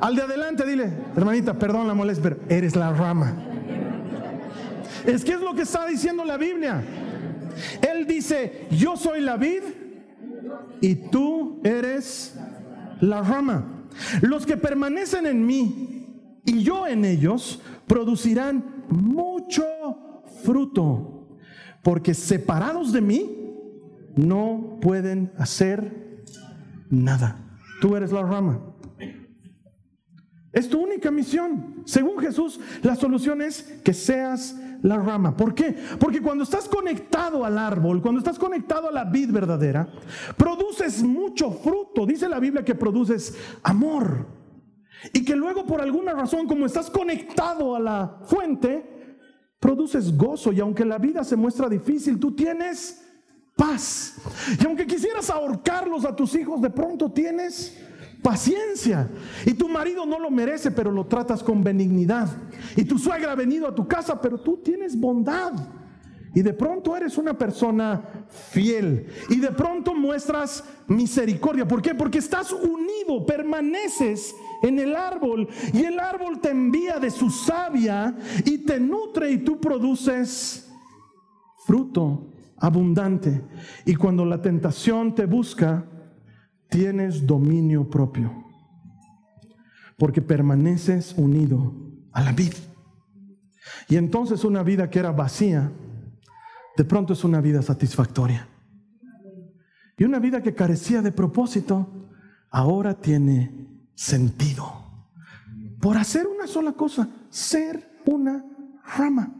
Al 0.00 0.16
de 0.16 0.22
adelante, 0.22 0.66
dile, 0.66 0.90
hermanita, 1.16 1.54
perdón 1.54 1.86
la 1.86 1.94
molestia, 1.94 2.22
pero 2.22 2.36
eres 2.48 2.76
la 2.76 2.92
rama. 2.92 3.32
Es 5.06 5.24
que 5.24 5.32
es 5.32 5.40
lo 5.40 5.54
que 5.54 5.62
está 5.62 5.86
diciendo 5.86 6.24
la 6.24 6.36
Biblia. 6.36 6.82
Él 7.80 8.06
dice, 8.06 8.66
yo 8.70 8.96
soy 8.96 9.20
la 9.20 9.36
vid 9.36 9.62
y 10.80 10.94
tú 10.94 11.60
eres 11.62 12.34
la 13.00 13.22
rama. 13.22 13.73
Los 14.22 14.46
que 14.46 14.56
permanecen 14.56 15.26
en 15.26 15.46
mí 15.46 16.40
y 16.44 16.62
yo 16.62 16.86
en 16.86 17.04
ellos 17.04 17.60
producirán 17.86 18.84
mucho 18.88 19.64
fruto, 20.42 21.38
porque 21.82 22.14
separados 22.14 22.92
de 22.92 23.00
mí 23.00 23.44
no 24.16 24.78
pueden 24.80 25.32
hacer 25.38 26.24
nada. 26.90 27.36
Tú 27.80 27.96
eres 27.96 28.12
la 28.12 28.22
rama. 28.22 28.60
Es 30.52 30.68
tu 30.68 30.80
única 30.80 31.10
misión. 31.10 31.82
Según 31.84 32.18
Jesús, 32.20 32.60
la 32.82 32.94
solución 32.94 33.42
es 33.42 33.62
que 33.84 33.92
seas 33.92 34.56
la 34.84 34.98
rama. 34.98 35.34
¿Por 35.34 35.54
qué? 35.54 35.74
Porque 35.98 36.20
cuando 36.20 36.44
estás 36.44 36.68
conectado 36.68 37.44
al 37.44 37.56
árbol, 37.58 38.02
cuando 38.02 38.18
estás 38.18 38.38
conectado 38.38 38.88
a 38.88 38.92
la 38.92 39.04
vid 39.04 39.30
verdadera, 39.32 39.88
produces 40.36 41.02
mucho 41.02 41.50
fruto. 41.50 42.04
Dice 42.04 42.28
la 42.28 42.38
Biblia 42.38 42.62
que 42.62 42.74
produces 42.74 43.34
amor. 43.62 44.26
Y 45.14 45.24
que 45.24 45.34
luego 45.34 45.64
por 45.64 45.80
alguna 45.80 46.12
razón, 46.12 46.46
como 46.46 46.66
estás 46.66 46.90
conectado 46.90 47.74
a 47.74 47.80
la 47.80 48.20
fuente, 48.24 49.16
produces 49.58 50.14
gozo. 50.16 50.52
Y 50.52 50.60
aunque 50.60 50.84
la 50.84 50.98
vida 50.98 51.24
se 51.24 51.36
muestra 51.36 51.66
difícil, 51.66 52.20
tú 52.20 52.36
tienes 52.36 53.02
paz. 53.56 54.18
Y 54.60 54.66
aunque 54.66 54.86
quisieras 54.86 55.30
ahorcarlos 55.30 56.04
a 56.04 56.14
tus 56.14 56.34
hijos, 56.34 56.60
de 56.60 56.68
pronto 56.68 57.10
tienes 57.10 57.74
paciencia. 58.24 59.10
Y 59.44 59.52
tu 59.52 59.68
marido 59.68 60.06
no 60.06 60.18
lo 60.18 60.30
merece, 60.30 60.70
pero 60.70 60.90
lo 60.90 61.04
tratas 61.04 61.42
con 61.42 61.62
benignidad. 61.62 62.28
Y 62.74 62.84
tu 62.84 62.98
suegra 62.98 63.32
ha 63.32 63.36
venido 63.36 63.68
a 63.68 63.74
tu 63.74 63.86
casa, 63.86 64.18
pero 64.18 64.40
tú 64.40 64.56
tienes 64.56 64.98
bondad. 64.98 65.52
Y 66.34 66.40
de 66.40 66.54
pronto 66.54 66.96
eres 66.96 67.18
una 67.18 67.36
persona 67.36 68.26
fiel. 68.50 69.06
Y 69.28 69.40
de 69.40 69.50
pronto 69.50 69.94
muestras 69.94 70.64
misericordia. 70.88 71.68
¿Por 71.68 71.82
qué? 71.82 71.94
Porque 71.94 72.18
estás 72.18 72.50
unido, 72.50 73.26
permaneces 73.26 74.34
en 74.62 74.78
el 74.78 74.96
árbol. 74.96 75.46
Y 75.74 75.84
el 75.84 76.00
árbol 76.00 76.40
te 76.40 76.48
envía 76.48 76.98
de 76.98 77.10
su 77.10 77.28
savia 77.28 78.16
y 78.46 78.58
te 78.58 78.80
nutre 78.80 79.32
y 79.32 79.38
tú 79.38 79.60
produces 79.60 80.72
fruto 81.66 82.32
abundante. 82.56 83.42
Y 83.84 83.94
cuando 83.94 84.24
la 84.24 84.40
tentación 84.40 85.14
te 85.14 85.26
busca, 85.26 85.84
tienes 86.74 87.24
dominio 87.24 87.88
propio, 87.88 88.32
porque 89.96 90.20
permaneces 90.20 91.14
unido 91.16 91.72
a 92.10 92.20
la 92.20 92.32
vida. 92.32 92.56
Y 93.88 93.94
entonces 93.94 94.42
una 94.42 94.64
vida 94.64 94.90
que 94.90 94.98
era 94.98 95.12
vacía, 95.12 95.70
de 96.76 96.84
pronto 96.84 97.12
es 97.12 97.22
una 97.22 97.40
vida 97.40 97.62
satisfactoria. 97.62 98.48
Y 99.96 100.02
una 100.02 100.18
vida 100.18 100.42
que 100.42 100.52
carecía 100.52 101.00
de 101.00 101.12
propósito, 101.12 102.10
ahora 102.50 102.94
tiene 102.94 103.68
sentido. 103.94 104.66
Por 105.80 105.96
hacer 105.96 106.26
una 106.26 106.48
sola 106.48 106.72
cosa, 106.72 107.08
ser 107.30 107.88
una 108.04 108.44
rama. 108.98 109.32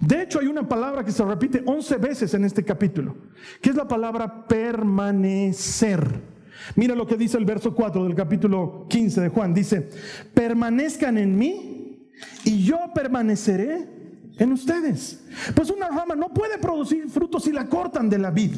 De 0.00 0.22
hecho, 0.22 0.40
hay 0.40 0.46
una 0.46 0.66
palabra 0.66 1.04
que 1.04 1.12
se 1.12 1.22
repite 1.26 1.62
11 1.66 1.96
veces 1.98 2.32
en 2.32 2.46
este 2.46 2.64
capítulo, 2.64 3.16
que 3.60 3.68
es 3.68 3.76
la 3.76 3.86
palabra 3.86 4.48
permanecer. 4.48 6.37
Mira 6.76 6.94
lo 6.94 7.06
que 7.06 7.16
dice 7.16 7.38
el 7.38 7.44
verso 7.44 7.74
4 7.74 8.04
del 8.04 8.14
capítulo 8.14 8.86
15 8.88 9.20
de 9.20 9.28
Juan. 9.28 9.54
Dice, 9.54 9.88
permanezcan 10.34 11.18
en 11.18 11.36
mí 11.36 12.10
y 12.44 12.64
yo 12.64 12.78
permaneceré 12.94 13.86
en 14.38 14.52
ustedes. 14.52 15.24
Pues 15.54 15.70
una 15.70 15.88
rama 15.88 16.14
no 16.14 16.28
puede 16.28 16.58
producir 16.58 17.08
frutos 17.08 17.44
si 17.44 17.52
la 17.52 17.66
cortan 17.66 18.08
de 18.08 18.18
la 18.18 18.30
vid. 18.30 18.56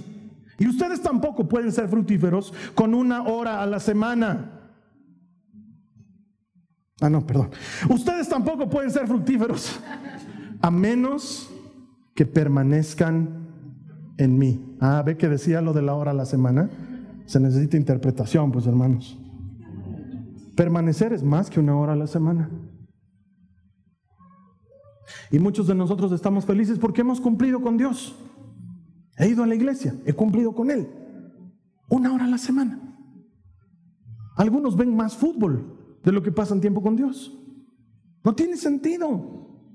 Y 0.59 0.68
ustedes 0.68 1.01
tampoco 1.01 1.49
pueden 1.49 1.73
ser 1.73 1.88
fructíferos 1.88 2.53
con 2.75 2.94
una 2.94 3.23
hora 3.23 3.62
a 3.62 3.66
la 3.66 3.81
semana. 3.81 4.61
Ah, 7.01 7.09
no, 7.09 7.27
perdón. 7.27 7.51
Ustedes 7.88 8.29
tampoco 8.29 8.68
pueden 8.68 8.90
ser 8.90 9.07
fructíferos 9.07 9.81
a 10.61 10.70
menos 10.70 11.51
que 12.14 12.27
permanezcan 12.27 13.49
en 14.18 14.38
mí. 14.38 14.77
Ah, 14.81 15.03
ve 15.05 15.16
que 15.16 15.31
decía 15.31 15.62
lo 15.62 15.73
de 15.73 15.81
la 15.81 15.94
hora 15.94 16.11
a 16.11 16.14
la 16.14 16.27
semana. 16.27 16.68
Se 17.31 17.38
necesita 17.38 17.77
interpretación, 17.77 18.51
pues 18.51 18.66
hermanos. 18.66 19.16
Permanecer 20.57 21.12
es 21.12 21.23
más 21.23 21.49
que 21.49 21.61
una 21.61 21.77
hora 21.77 21.93
a 21.93 21.97
la 21.97 22.09
semana. 22.09 22.51
Y 25.31 25.38
muchos 25.38 25.69
de 25.69 25.77
nosotros 25.77 26.11
estamos 26.11 26.45
felices 26.45 26.81
porque 26.81 27.03
hemos 27.03 27.21
cumplido 27.21 27.61
con 27.61 27.77
Dios. 27.77 28.16
He 29.16 29.29
ido 29.29 29.45
a 29.45 29.47
la 29.47 29.55
iglesia, 29.55 29.95
he 30.07 30.12
cumplido 30.12 30.57
con 30.57 30.73
Él. 30.73 30.88
Una 31.88 32.12
hora 32.12 32.25
a 32.25 32.29
la 32.29 32.37
semana. 32.37 32.81
Algunos 34.35 34.77
ven 34.77 34.97
más 34.97 35.16
fútbol 35.16 36.01
de 36.03 36.11
lo 36.11 36.25
que 36.25 36.33
pasan 36.33 36.61
tiempo 36.61 36.83
con 36.83 36.97
Dios. 36.97 37.33
No 38.25 38.35
tiene 38.35 38.57
sentido. 38.57 39.71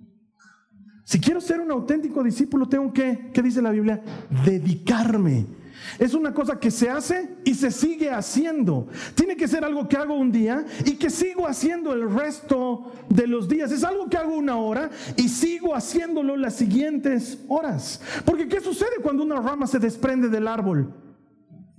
Si 1.05 1.21
quiero 1.21 1.39
ser 1.39 1.61
un 1.61 1.71
auténtico 1.71 2.21
discípulo, 2.21 2.67
tengo 2.67 2.91
que, 2.91 3.31
¿qué 3.33 3.41
dice 3.41 3.61
la 3.61 3.71
Biblia? 3.71 4.03
Dedicarme 4.43 5.63
es 5.99 6.13
una 6.13 6.33
cosa 6.33 6.59
que 6.59 6.71
se 6.71 6.89
hace 6.89 7.37
y 7.43 7.53
se 7.53 7.71
sigue 7.71 8.09
haciendo. 8.11 8.87
Tiene 9.15 9.35
que 9.35 9.47
ser 9.47 9.63
algo 9.63 9.87
que 9.87 9.97
hago 9.97 10.15
un 10.15 10.31
día 10.31 10.65
y 10.85 10.95
que 10.95 11.09
sigo 11.09 11.47
haciendo 11.47 11.93
el 11.93 12.09
resto 12.09 12.91
de 13.09 13.27
los 13.27 13.47
días. 13.47 13.71
Es 13.71 13.83
algo 13.83 14.09
que 14.09 14.17
hago 14.17 14.35
una 14.35 14.57
hora 14.57 14.89
y 15.15 15.29
sigo 15.29 15.75
haciéndolo 15.75 16.35
las 16.35 16.55
siguientes 16.55 17.43
horas. 17.47 18.01
Porque 18.25 18.47
¿qué 18.47 18.59
sucede 18.59 19.01
cuando 19.01 19.23
una 19.23 19.39
rama 19.39 19.67
se 19.67 19.79
desprende 19.79 20.29
del 20.29 20.47
árbol? 20.47 20.93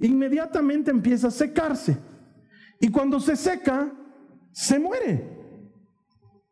Inmediatamente 0.00 0.90
empieza 0.90 1.28
a 1.28 1.32
secarse. 1.32 1.96
Y 2.80 2.88
cuando 2.88 3.20
se 3.20 3.36
seca, 3.36 3.92
se 4.52 4.78
muere. 4.78 5.36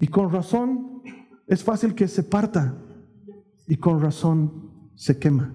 Y 0.01 0.09
con 0.09 0.31
razón 0.31 1.03
es 1.47 1.63
fácil 1.63 1.95
que 1.95 2.09
se 2.09 2.23
parta. 2.23 2.75
Y 3.67 3.77
con 3.77 4.01
razón 4.01 4.91
se 4.95 5.19
quema 5.19 5.55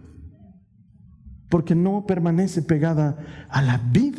porque 1.50 1.76
no 1.76 2.06
permanece 2.06 2.62
pegada 2.62 3.48
a 3.50 3.62
la 3.62 3.78
vid. 3.92 4.16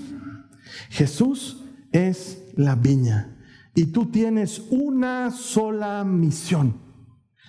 Jesús 0.90 1.64
es 1.92 2.52
la 2.54 2.74
viña 2.74 3.38
y 3.74 3.86
tú 3.86 4.10
tienes 4.10 4.60
una 4.70 5.30
sola 5.30 6.04
misión. 6.04 6.80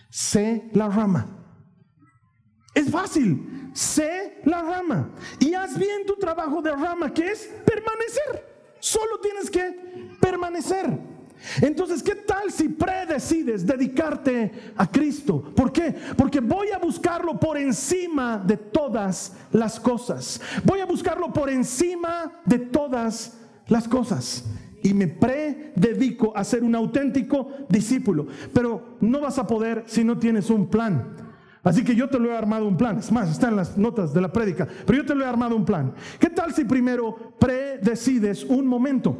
Sé 0.09 0.69
la 0.73 0.89
rama. 0.89 1.37
Es 2.73 2.89
fácil, 2.89 3.71
sé 3.73 4.41
la 4.45 4.61
rama 4.61 5.11
y 5.39 5.53
haz 5.53 5.77
bien 5.77 6.05
tu 6.05 6.15
trabajo 6.15 6.61
de 6.61 6.71
rama, 6.71 7.13
que 7.13 7.31
es 7.31 7.49
permanecer. 7.65 8.49
Solo 8.79 9.19
tienes 9.19 9.49
que 9.49 10.15
permanecer. 10.21 11.10
Entonces, 11.61 12.03
¿qué 12.03 12.15
tal 12.15 12.51
si 12.51 12.69
predecides 12.69 13.65
dedicarte 13.65 14.51
a 14.75 14.89
Cristo? 14.89 15.41
¿Por 15.55 15.71
qué? 15.71 15.95
Porque 16.15 16.39
voy 16.39 16.69
a 16.69 16.77
buscarlo 16.77 17.39
por 17.39 17.57
encima 17.57 18.37
de 18.37 18.57
todas 18.57 19.33
las 19.51 19.79
cosas. 19.79 20.39
Voy 20.63 20.79
a 20.79 20.85
buscarlo 20.85 21.33
por 21.33 21.49
encima 21.49 22.31
de 22.45 22.59
todas 22.59 23.37
las 23.67 23.87
cosas. 23.87 24.45
y 24.83 24.95
me 24.95 25.07
prededico 25.07 26.35
a 26.35 26.43
ser 26.43 26.63
un 26.63 26.73
auténtico 26.73 27.49
discípulo. 27.69 28.25
Pero 28.51 28.97
no 28.99 29.19
vas 29.21 29.37
a 29.37 29.45
poder 29.45 29.83
si 29.85 30.03
no 30.03 30.17
tienes 30.17 30.49
un 30.49 30.67
plan. 30.67 31.15
Así 31.63 31.83
que 31.83 31.95
yo 31.95 32.09
te 32.09 32.17
lo 32.17 32.31
he 32.31 32.35
armado 32.35 32.67
un 32.67 32.77
plan. 32.77 32.97
Es 32.97 33.11
más, 33.11 33.29
está 33.29 33.49
en 33.49 33.57
las 33.57 33.77
notas 33.77 34.11
de 34.11 34.21
la 34.21 34.31
prédica. 34.31 34.67
Pero 34.85 35.03
yo 35.03 35.05
te 35.05 35.13
lo 35.13 35.23
he 35.23 35.27
armado 35.27 35.55
un 35.55 35.65
plan. 35.65 35.93
¿Qué 36.19 36.29
tal 36.29 36.53
si 36.53 36.63
primero 36.65 37.35
predecides 37.39 38.43
un 38.43 38.65
momento? 38.65 39.15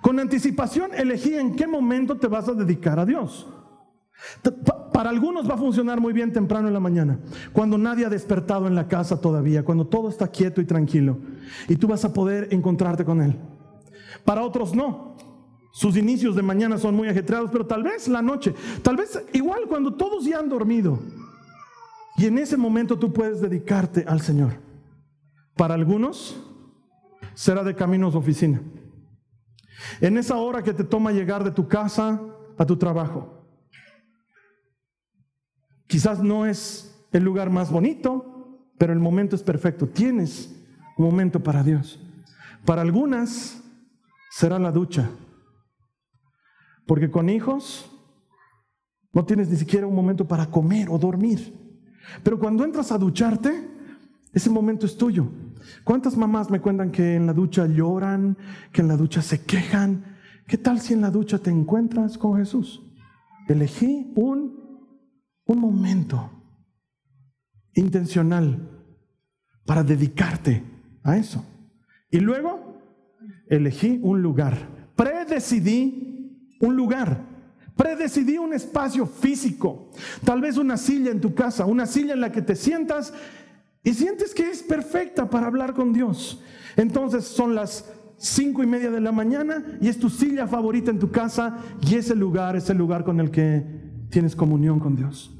Con 0.00 0.18
anticipación 0.18 0.92
elegí 0.94 1.34
en 1.34 1.56
qué 1.56 1.66
momento 1.66 2.16
te 2.16 2.26
vas 2.26 2.48
a 2.48 2.54
dedicar 2.54 2.98
a 2.98 3.06
Dios. 3.06 3.46
Para 4.92 5.10
algunos 5.10 5.48
va 5.48 5.54
a 5.54 5.58
funcionar 5.58 6.00
muy 6.00 6.12
bien 6.12 6.32
temprano 6.32 6.68
en 6.68 6.74
la 6.74 6.80
mañana, 6.80 7.18
cuando 7.52 7.76
nadie 7.76 8.06
ha 8.06 8.08
despertado 8.08 8.66
en 8.66 8.74
la 8.74 8.88
casa 8.88 9.20
todavía, 9.20 9.62
cuando 9.62 9.86
todo 9.86 10.08
está 10.08 10.28
quieto 10.28 10.60
y 10.60 10.64
tranquilo, 10.64 11.18
y 11.68 11.76
tú 11.76 11.86
vas 11.86 12.04
a 12.04 12.14
poder 12.14 12.48
encontrarte 12.50 13.04
con 13.04 13.20
Él. 13.20 13.36
Para 14.24 14.42
otros 14.42 14.74
no. 14.74 15.16
Sus 15.72 15.98
inicios 15.98 16.34
de 16.34 16.40
mañana 16.40 16.78
son 16.78 16.94
muy 16.94 17.08
ajetreados, 17.08 17.50
pero 17.52 17.66
tal 17.66 17.82
vez 17.82 18.08
la 18.08 18.22
noche, 18.22 18.54
tal 18.82 18.96
vez 18.96 19.22
igual 19.34 19.64
cuando 19.68 19.92
todos 19.92 20.24
ya 20.24 20.38
han 20.38 20.48
dormido. 20.48 20.98
Y 22.16 22.24
en 22.24 22.38
ese 22.38 22.56
momento 22.56 22.98
tú 22.98 23.12
puedes 23.12 23.42
dedicarte 23.42 24.02
al 24.08 24.22
Señor. 24.22 24.54
Para 25.54 25.74
algunos 25.74 26.42
será 27.34 27.62
de 27.62 27.74
caminos 27.74 28.14
a 28.14 28.18
oficina. 28.18 28.62
En 30.00 30.18
esa 30.18 30.36
hora 30.36 30.62
que 30.62 30.72
te 30.72 30.84
toma 30.84 31.12
llegar 31.12 31.44
de 31.44 31.50
tu 31.50 31.68
casa 31.68 32.20
a 32.58 32.66
tu 32.66 32.76
trabajo 32.76 33.36
Quizás 35.86 36.22
no 36.22 36.46
es 36.46 37.06
el 37.12 37.22
lugar 37.22 37.50
más 37.50 37.70
bonito, 37.70 38.68
pero 38.78 38.92
el 38.92 38.98
momento 38.98 39.36
es 39.36 39.42
perfecto. 39.42 39.86
Tienes 39.86 40.52
un 40.96 41.04
momento 41.04 41.42
para 41.42 41.62
Dios. 41.62 42.00
Para 42.64 42.82
algunas 42.82 43.62
será 44.30 44.58
la 44.58 44.72
ducha, 44.72 45.08
porque 46.86 47.10
con 47.10 47.28
hijos 47.28 47.90
no 49.12 49.24
tienes 49.24 49.48
ni 49.48 49.56
siquiera 49.56 49.86
un 49.86 49.94
momento 49.94 50.26
para 50.26 50.46
comer 50.50 50.88
o 50.90 50.98
dormir. 50.98 51.54
Pero 52.22 52.38
cuando 52.38 52.64
entras 52.64 52.90
a 52.90 52.98
ducharte, 52.98 53.70
ese 54.32 54.50
momento 54.50 54.84
es 54.84 54.96
tuyo. 54.96 55.28
¿Cuántas 55.84 56.16
mamás 56.16 56.50
me 56.50 56.60
cuentan 56.60 56.90
que 56.90 57.14
en 57.14 57.26
la 57.26 57.32
ducha 57.32 57.66
lloran, 57.66 58.36
que 58.72 58.82
en 58.82 58.88
la 58.88 58.96
ducha 58.96 59.22
se 59.22 59.44
quejan? 59.44 60.16
¿Qué 60.46 60.58
tal 60.58 60.80
si 60.80 60.94
en 60.94 61.00
la 61.00 61.10
ducha 61.10 61.38
te 61.38 61.50
encuentras 61.50 62.18
con 62.18 62.36
Jesús? 62.36 62.82
Elegí 63.48 64.12
un 64.16 64.66
un 65.46 65.60
momento 65.60 66.30
intencional 67.74 68.68
para 69.64 69.82
dedicarte 69.82 70.62
a 71.02 71.16
eso. 71.16 71.44
Y 72.10 72.20
luego 72.20 72.80
elegí 73.48 73.98
un 74.02 74.22
lugar, 74.22 74.90
predecidí 74.94 76.56
un 76.60 76.76
lugar. 76.76 77.36
Predecidí 77.76 78.38
un 78.38 78.54
espacio 78.54 79.04
físico, 79.04 79.90
tal 80.24 80.40
vez 80.40 80.56
una 80.56 80.78
silla 80.78 81.10
en 81.10 81.20
tu 81.20 81.34
casa, 81.34 81.66
una 81.66 81.84
silla 81.84 82.14
en 82.14 82.22
la 82.22 82.32
que 82.32 82.40
te 82.40 82.56
sientas 82.56 83.12
y 83.86 83.94
sientes 83.94 84.34
que 84.34 84.50
es 84.50 84.64
perfecta 84.64 85.30
para 85.30 85.46
hablar 85.46 85.72
con 85.72 85.92
Dios. 85.92 86.42
Entonces 86.76 87.24
son 87.24 87.54
las 87.54 87.88
cinco 88.16 88.64
y 88.64 88.66
media 88.66 88.90
de 88.90 89.00
la 89.00 89.12
mañana 89.12 89.62
y 89.80 89.86
es 89.86 89.96
tu 89.96 90.10
silla 90.10 90.48
favorita 90.48 90.90
en 90.90 90.98
tu 90.98 91.12
casa 91.12 91.58
y 91.80 91.94
ese 91.94 92.16
lugar 92.16 92.56
es 92.56 92.68
el 92.68 92.78
lugar 92.78 93.04
con 93.04 93.20
el 93.20 93.30
que 93.30 93.64
tienes 94.10 94.34
comunión 94.34 94.80
con 94.80 94.96
Dios. 94.96 95.32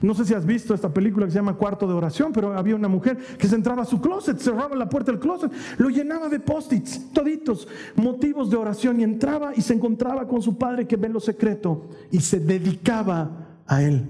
No 0.00 0.14
sé 0.14 0.24
si 0.24 0.34
has 0.34 0.46
visto 0.46 0.72
esta 0.72 0.94
película 0.94 1.26
que 1.26 1.32
se 1.32 1.38
llama 1.38 1.56
Cuarto 1.56 1.88
de 1.88 1.94
Oración, 1.94 2.32
pero 2.32 2.56
había 2.56 2.76
una 2.76 2.86
mujer 2.86 3.18
que 3.36 3.48
se 3.48 3.56
entraba 3.56 3.82
a 3.82 3.86
su 3.86 4.00
closet, 4.00 4.38
cerraba 4.38 4.76
la 4.76 4.88
puerta 4.88 5.10
del 5.10 5.20
closet, 5.20 5.50
lo 5.78 5.88
llenaba 5.88 6.28
de 6.28 6.38
post-its, 6.38 7.12
toditos, 7.12 7.66
motivos 7.96 8.50
de 8.50 8.56
oración, 8.56 9.00
y 9.00 9.02
entraba 9.02 9.52
y 9.56 9.62
se 9.62 9.74
encontraba 9.74 10.28
con 10.28 10.42
su 10.42 10.56
padre 10.56 10.86
que 10.86 10.96
ve 10.96 11.08
lo 11.08 11.18
secreto 11.18 11.88
y 12.12 12.20
se 12.20 12.38
dedicaba 12.38 13.62
a 13.66 13.82
él. 13.82 14.08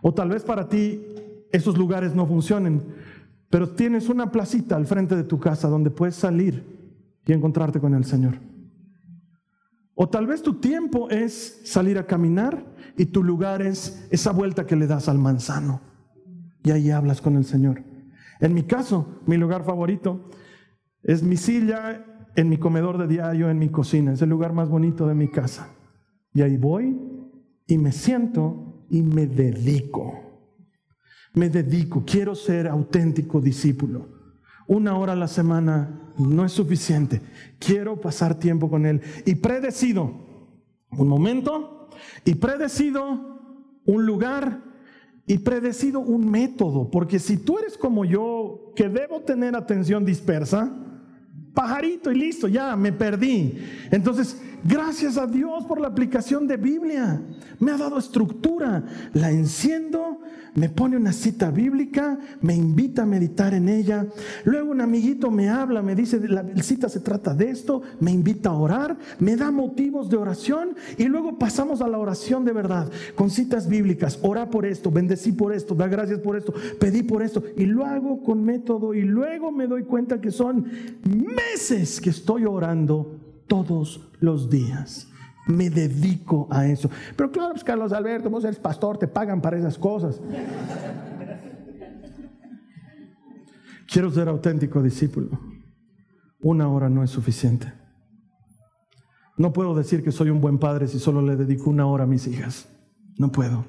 O 0.00 0.12
tal 0.12 0.30
vez 0.30 0.42
para 0.42 0.68
ti 0.68 1.00
esos 1.52 1.76
lugares 1.78 2.14
no 2.14 2.26
funcionen, 2.26 2.82
pero 3.50 3.70
tienes 3.70 4.08
una 4.08 4.32
placita 4.32 4.76
al 4.76 4.86
frente 4.86 5.14
de 5.14 5.24
tu 5.24 5.38
casa 5.38 5.68
donde 5.68 5.90
puedes 5.90 6.16
salir 6.16 6.64
y 7.26 7.32
encontrarte 7.32 7.78
con 7.80 7.94
el 7.94 8.04
Señor. 8.04 8.34
O 9.94 10.08
tal 10.08 10.26
vez 10.26 10.42
tu 10.42 10.54
tiempo 10.54 11.10
es 11.10 11.60
salir 11.64 11.98
a 11.98 12.06
caminar 12.06 12.64
y 12.96 13.06
tu 13.06 13.22
lugar 13.22 13.62
es 13.62 14.08
esa 14.10 14.32
vuelta 14.32 14.66
que 14.66 14.74
le 14.74 14.86
das 14.86 15.08
al 15.08 15.18
manzano. 15.18 15.80
Y 16.64 16.70
ahí 16.70 16.90
hablas 16.90 17.20
con 17.20 17.36
el 17.36 17.44
Señor. 17.44 17.82
En 18.40 18.54
mi 18.54 18.62
caso, 18.62 19.20
mi 19.26 19.36
lugar 19.36 19.64
favorito 19.64 20.30
es 21.02 21.22
mi 21.22 21.36
silla 21.36 22.04
en 22.34 22.48
mi 22.48 22.56
comedor 22.56 22.98
de 22.98 23.06
diario, 23.06 23.50
en 23.50 23.58
mi 23.58 23.68
cocina. 23.68 24.14
Es 24.14 24.22
el 24.22 24.30
lugar 24.30 24.52
más 24.52 24.68
bonito 24.68 25.06
de 25.06 25.14
mi 25.14 25.28
casa. 25.28 25.68
Y 26.32 26.40
ahí 26.40 26.56
voy 26.56 26.98
y 27.66 27.78
me 27.78 27.92
siento 27.92 28.86
y 28.88 29.02
me 29.02 29.26
dedico. 29.26 30.31
Me 31.34 31.48
dedico. 31.48 32.04
Quiero 32.06 32.34
ser 32.34 32.68
auténtico 32.68 33.40
discípulo. 33.40 34.08
Una 34.66 34.96
hora 34.96 35.12
a 35.12 35.16
la 35.16 35.28
semana 35.28 36.12
no 36.18 36.44
es 36.44 36.52
suficiente. 36.52 37.20
Quiero 37.58 38.00
pasar 38.00 38.38
tiempo 38.38 38.70
con 38.70 38.86
Él. 38.86 39.00
Y 39.24 39.34
predecido 39.36 40.12
un 40.90 41.08
momento 41.08 41.88
y 42.24 42.34
predecido 42.34 43.32
un 43.84 44.06
lugar 44.06 44.72
y 45.26 45.38
predecido 45.38 46.00
un 46.00 46.30
método, 46.30 46.90
porque 46.90 47.18
si 47.18 47.36
tú 47.36 47.58
eres 47.58 47.78
como 47.78 48.04
yo, 48.04 48.72
que 48.74 48.88
debo 48.88 49.20
tener 49.20 49.54
atención 49.54 50.04
dispersa, 50.04 50.72
pajarito 51.54 52.10
y 52.10 52.16
listo, 52.16 52.48
ya 52.48 52.74
me 52.76 52.92
perdí. 52.92 53.58
Entonces, 53.90 54.42
gracias 54.64 55.16
a 55.18 55.26
Dios 55.26 55.64
por 55.64 55.80
la 55.80 55.88
aplicación 55.88 56.46
de 56.46 56.56
Biblia. 56.56 57.22
Me 57.58 57.72
ha 57.72 57.76
dado 57.76 57.98
estructura. 57.98 58.84
La 59.12 59.30
enciendo, 59.30 60.20
me 60.54 60.68
pone 60.68 60.96
una 60.96 61.12
cita 61.12 61.50
bíblica, 61.50 62.18
me 62.40 62.54
invita 62.54 63.02
a 63.02 63.06
meditar 63.06 63.54
en 63.54 63.68
ella. 63.68 64.06
Luego 64.44 64.70
un 64.70 64.80
amiguito 64.80 65.30
me 65.30 65.48
habla, 65.48 65.80
me 65.82 65.94
dice, 65.94 66.20
la 66.28 66.44
cita 66.62 66.88
se 66.88 67.00
trata 67.00 67.34
de 67.34 67.50
esto, 67.50 67.82
me 68.00 68.10
invita 68.10 68.50
a 68.50 68.54
orar, 68.54 68.98
me 69.18 69.36
da 69.36 69.50
motivos 69.50 70.10
de 70.10 70.16
oración 70.16 70.76
y 70.98 71.04
luego 71.04 71.38
pasamos 71.38 71.80
a 71.80 71.88
la 71.88 71.98
oración 71.98 72.44
de 72.44 72.52
verdad, 72.52 72.90
con 73.14 73.30
citas 73.30 73.68
bíblicas. 73.68 74.18
Ora 74.22 74.50
por 74.50 74.66
esto, 74.66 74.90
bendecí 74.90 75.32
por 75.32 75.54
esto, 75.54 75.74
da 75.74 75.88
gracias 75.88 76.18
por 76.18 76.36
esto, 76.36 76.52
pedí 76.78 77.02
por 77.02 77.22
esto 77.22 77.42
y 77.56 77.64
lo 77.64 77.86
hago 77.86 78.22
con 78.22 78.44
método 78.44 78.92
y 78.92 79.02
luego 79.02 79.52
me 79.52 79.66
doy 79.66 79.84
cuenta 79.84 80.20
que 80.20 80.30
son 80.30 80.66
meses 81.04 82.00
que 82.00 82.10
estoy 82.10 82.44
orando 82.44 83.21
todos 83.46 84.08
los 84.20 84.50
días 84.50 85.08
me 85.46 85.70
dedico 85.70 86.46
a 86.50 86.66
eso. 86.66 86.88
Pero 87.16 87.30
claro, 87.30 87.50
pues 87.52 87.64
Carlos 87.64 87.92
Alberto, 87.92 88.30
vos 88.30 88.44
eres 88.44 88.58
pastor, 88.58 88.98
te 88.98 89.08
pagan 89.08 89.40
para 89.40 89.58
esas 89.58 89.78
cosas. 89.78 90.20
Quiero 93.86 94.10
ser 94.10 94.28
auténtico 94.28 94.82
discípulo. 94.82 95.38
Una 96.40 96.68
hora 96.68 96.88
no 96.88 97.02
es 97.02 97.10
suficiente. 97.10 97.72
No 99.36 99.52
puedo 99.52 99.74
decir 99.74 100.02
que 100.02 100.12
soy 100.12 100.30
un 100.30 100.40
buen 100.40 100.58
padre 100.58 100.88
si 100.88 100.98
solo 100.98 101.22
le 101.22 101.36
dedico 101.36 101.70
una 101.70 101.86
hora 101.86 102.04
a 102.04 102.06
mis 102.06 102.26
hijas. 102.26 102.68
No 103.18 103.32
puedo. 103.32 103.64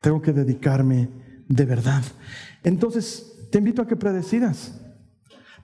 Tengo 0.00 0.20
que 0.22 0.32
dedicarme 0.32 1.08
de 1.48 1.64
verdad. 1.64 2.02
Entonces, 2.64 3.48
te 3.50 3.58
invito 3.58 3.82
a 3.82 3.86
que 3.86 3.96
predecidas. 3.96 4.80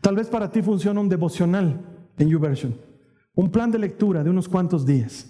Tal 0.01 0.15
vez 0.15 0.29
para 0.29 0.53
ti 0.53 0.63
funciona 0.63 1.01
un 1.01 1.09
devocional 1.09 1.81
en 2.19 2.29
YouVersion 2.29 2.88
un 3.39 3.53
plan 3.53 3.71
de 3.71 3.79
lectura 3.79 4.25
de 4.25 4.31
unos 4.31 4.49
cuantos 4.49 4.85
días. 4.85 5.25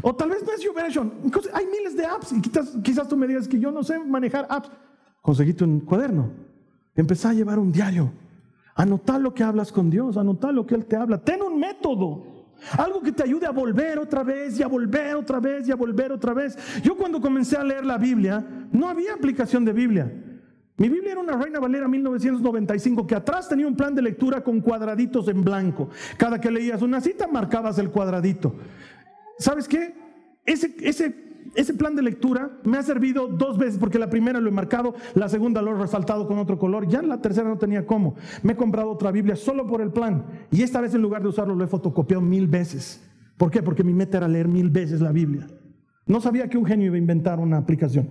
O 0.00 0.14
tal 0.14 0.30
vez 0.30 0.42
no 0.42 0.50
es 0.50 0.62
YouVersion. 0.62 1.12
Hay 1.52 1.66
miles 1.66 1.94
de 1.94 2.06
apps 2.06 2.32
y 2.32 2.40
quizás, 2.40 3.06
tú 3.06 3.18
me 3.18 3.26
digas 3.26 3.46
que 3.46 3.60
yo 3.60 3.70
no 3.70 3.84
sé 3.84 3.98
manejar 3.98 4.46
apps. 4.48 4.70
Conseguiste 5.20 5.62
un 5.62 5.80
cuaderno. 5.80 6.30
Empezá 6.96 7.30
a 7.30 7.34
llevar 7.34 7.58
un 7.58 7.70
diario. 7.70 8.10
Anotar 8.74 9.20
lo 9.20 9.34
que 9.34 9.42
hablas 9.42 9.70
con 9.70 9.90
Dios, 9.90 10.16
anotar 10.16 10.54
lo 10.54 10.66
que 10.66 10.74
Él 10.74 10.86
te 10.86 10.96
habla. 10.96 11.18
Ten 11.18 11.42
un 11.42 11.60
método. 11.60 12.46
Algo 12.78 13.02
que 13.02 13.12
te 13.12 13.24
ayude 13.24 13.44
a 13.44 13.50
volver 13.50 13.98
otra 13.98 14.22
vez 14.22 14.58
y 14.58 14.62
a 14.62 14.66
volver 14.66 15.14
otra 15.14 15.38
vez 15.38 15.68
y 15.68 15.70
a 15.70 15.76
volver 15.76 16.12
otra 16.12 16.32
vez. 16.32 16.56
Yo 16.82 16.96
cuando 16.96 17.20
comencé 17.20 17.58
a 17.58 17.62
leer 17.62 17.84
la 17.84 17.98
Biblia, 17.98 18.42
no 18.72 18.88
había 18.88 19.12
aplicación 19.12 19.66
de 19.66 19.74
Biblia. 19.74 20.10
Mi 20.76 20.88
Biblia 20.88 21.12
era 21.12 21.20
una 21.20 21.36
Reina 21.36 21.60
Valera 21.60 21.86
1995 21.86 23.06
que 23.06 23.14
atrás 23.14 23.48
tenía 23.48 23.66
un 23.66 23.76
plan 23.76 23.94
de 23.94 24.02
lectura 24.02 24.42
con 24.42 24.60
cuadraditos 24.60 25.28
en 25.28 25.44
blanco. 25.44 25.88
Cada 26.16 26.40
que 26.40 26.50
leías 26.50 26.82
una 26.82 27.00
cita 27.00 27.28
marcabas 27.28 27.78
el 27.78 27.90
cuadradito. 27.90 28.56
¿Sabes 29.38 29.68
qué? 29.68 29.94
Ese, 30.44 30.74
ese, 30.80 31.14
ese 31.54 31.74
plan 31.74 31.94
de 31.94 32.02
lectura 32.02 32.58
me 32.64 32.76
ha 32.76 32.82
servido 32.82 33.28
dos 33.28 33.56
veces 33.56 33.78
porque 33.78 34.00
la 34.00 34.10
primera 34.10 34.40
lo 34.40 34.48
he 34.48 34.52
marcado, 34.52 34.94
la 35.14 35.28
segunda 35.28 35.62
lo 35.62 35.76
he 35.76 35.80
resaltado 35.80 36.26
con 36.26 36.38
otro 36.38 36.58
color, 36.58 36.88
ya 36.88 37.02
la 37.02 37.20
tercera 37.20 37.48
no 37.48 37.56
tenía 37.56 37.86
cómo. 37.86 38.16
Me 38.42 38.54
he 38.54 38.56
comprado 38.56 38.90
otra 38.90 39.12
Biblia 39.12 39.36
solo 39.36 39.68
por 39.68 39.80
el 39.80 39.92
plan 39.92 40.26
y 40.50 40.62
esta 40.62 40.80
vez 40.80 40.92
en 40.94 41.02
lugar 41.02 41.22
de 41.22 41.28
usarlo 41.28 41.54
lo 41.54 41.64
he 41.64 41.68
fotocopiado 41.68 42.20
mil 42.20 42.48
veces. 42.48 43.00
¿Por 43.36 43.50
qué? 43.52 43.62
Porque 43.62 43.84
mi 43.84 43.94
meta 43.94 44.18
era 44.18 44.28
leer 44.28 44.48
mil 44.48 44.70
veces 44.70 45.00
la 45.00 45.12
Biblia. 45.12 45.46
No 46.06 46.20
sabía 46.20 46.48
que 46.48 46.58
un 46.58 46.66
genio 46.66 46.86
iba 46.86 46.96
a 46.96 46.98
inventar 46.98 47.38
una 47.38 47.58
aplicación. 47.58 48.10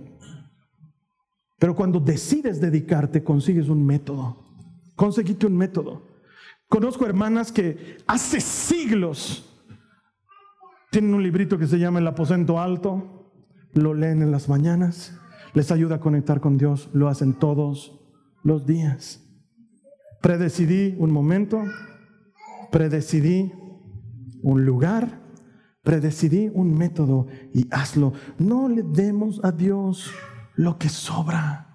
Pero 1.58 1.74
cuando 1.74 2.00
decides 2.00 2.60
dedicarte, 2.60 3.22
consigues 3.22 3.68
un 3.68 3.84
método. 3.84 4.44
Conseguiste 4.96 5.46
un 5.46 5.56
método. 5.56 6.02
Conozco 6.68 7.06
hermanas 7.06 7.52
que 7.52 7.98
hace 8.06 8.40
siglos 8.40 9.50
tienen 10.90 11.14
un 11.14 11.22
librito 11.24 11.58
que 11.58 11.66
se 11.66 11.78
llama 11.78 11.98
El 11.98 12.06
aposento 12.06 12.60
alto, 12.60 13.32
lo 13.72 13.94
leen 13.94 14.22
en 14.22 14.30
las 14.30 14.48
mañanas, 14.48 15.18
les 15.52 15.72
ayuda 15.72 15.96
a 15.96 16.00
conectar 16.00 16.40
con 16.40 16.56
Dios, 16.56 16.88
lo 16.92 17.08
hacen 17.08 17.34
todos 17.34 18.00
los 18.44 18.64
días. 18.64 19.20
Predecidí 20.22 20.94
un 20.98 21.10
momento, 21.10 21.64
predecidí 22.70 23.52
un 24.42 24.64
lugar, 24.64 25.20
predecidí 25.82 26.50
un 26.54 26.78
método 26.78 27.26
y 27.52 27.66
hazlo. 27.72 28.12
No 28.38 28.68
le 28.68 28.84
demos 28.84 29.40
a 29.42 29.50
Dios 29.50 30.12
lo 30.54 30.78
que 30.78 30.88
sobra. 30.88 31.66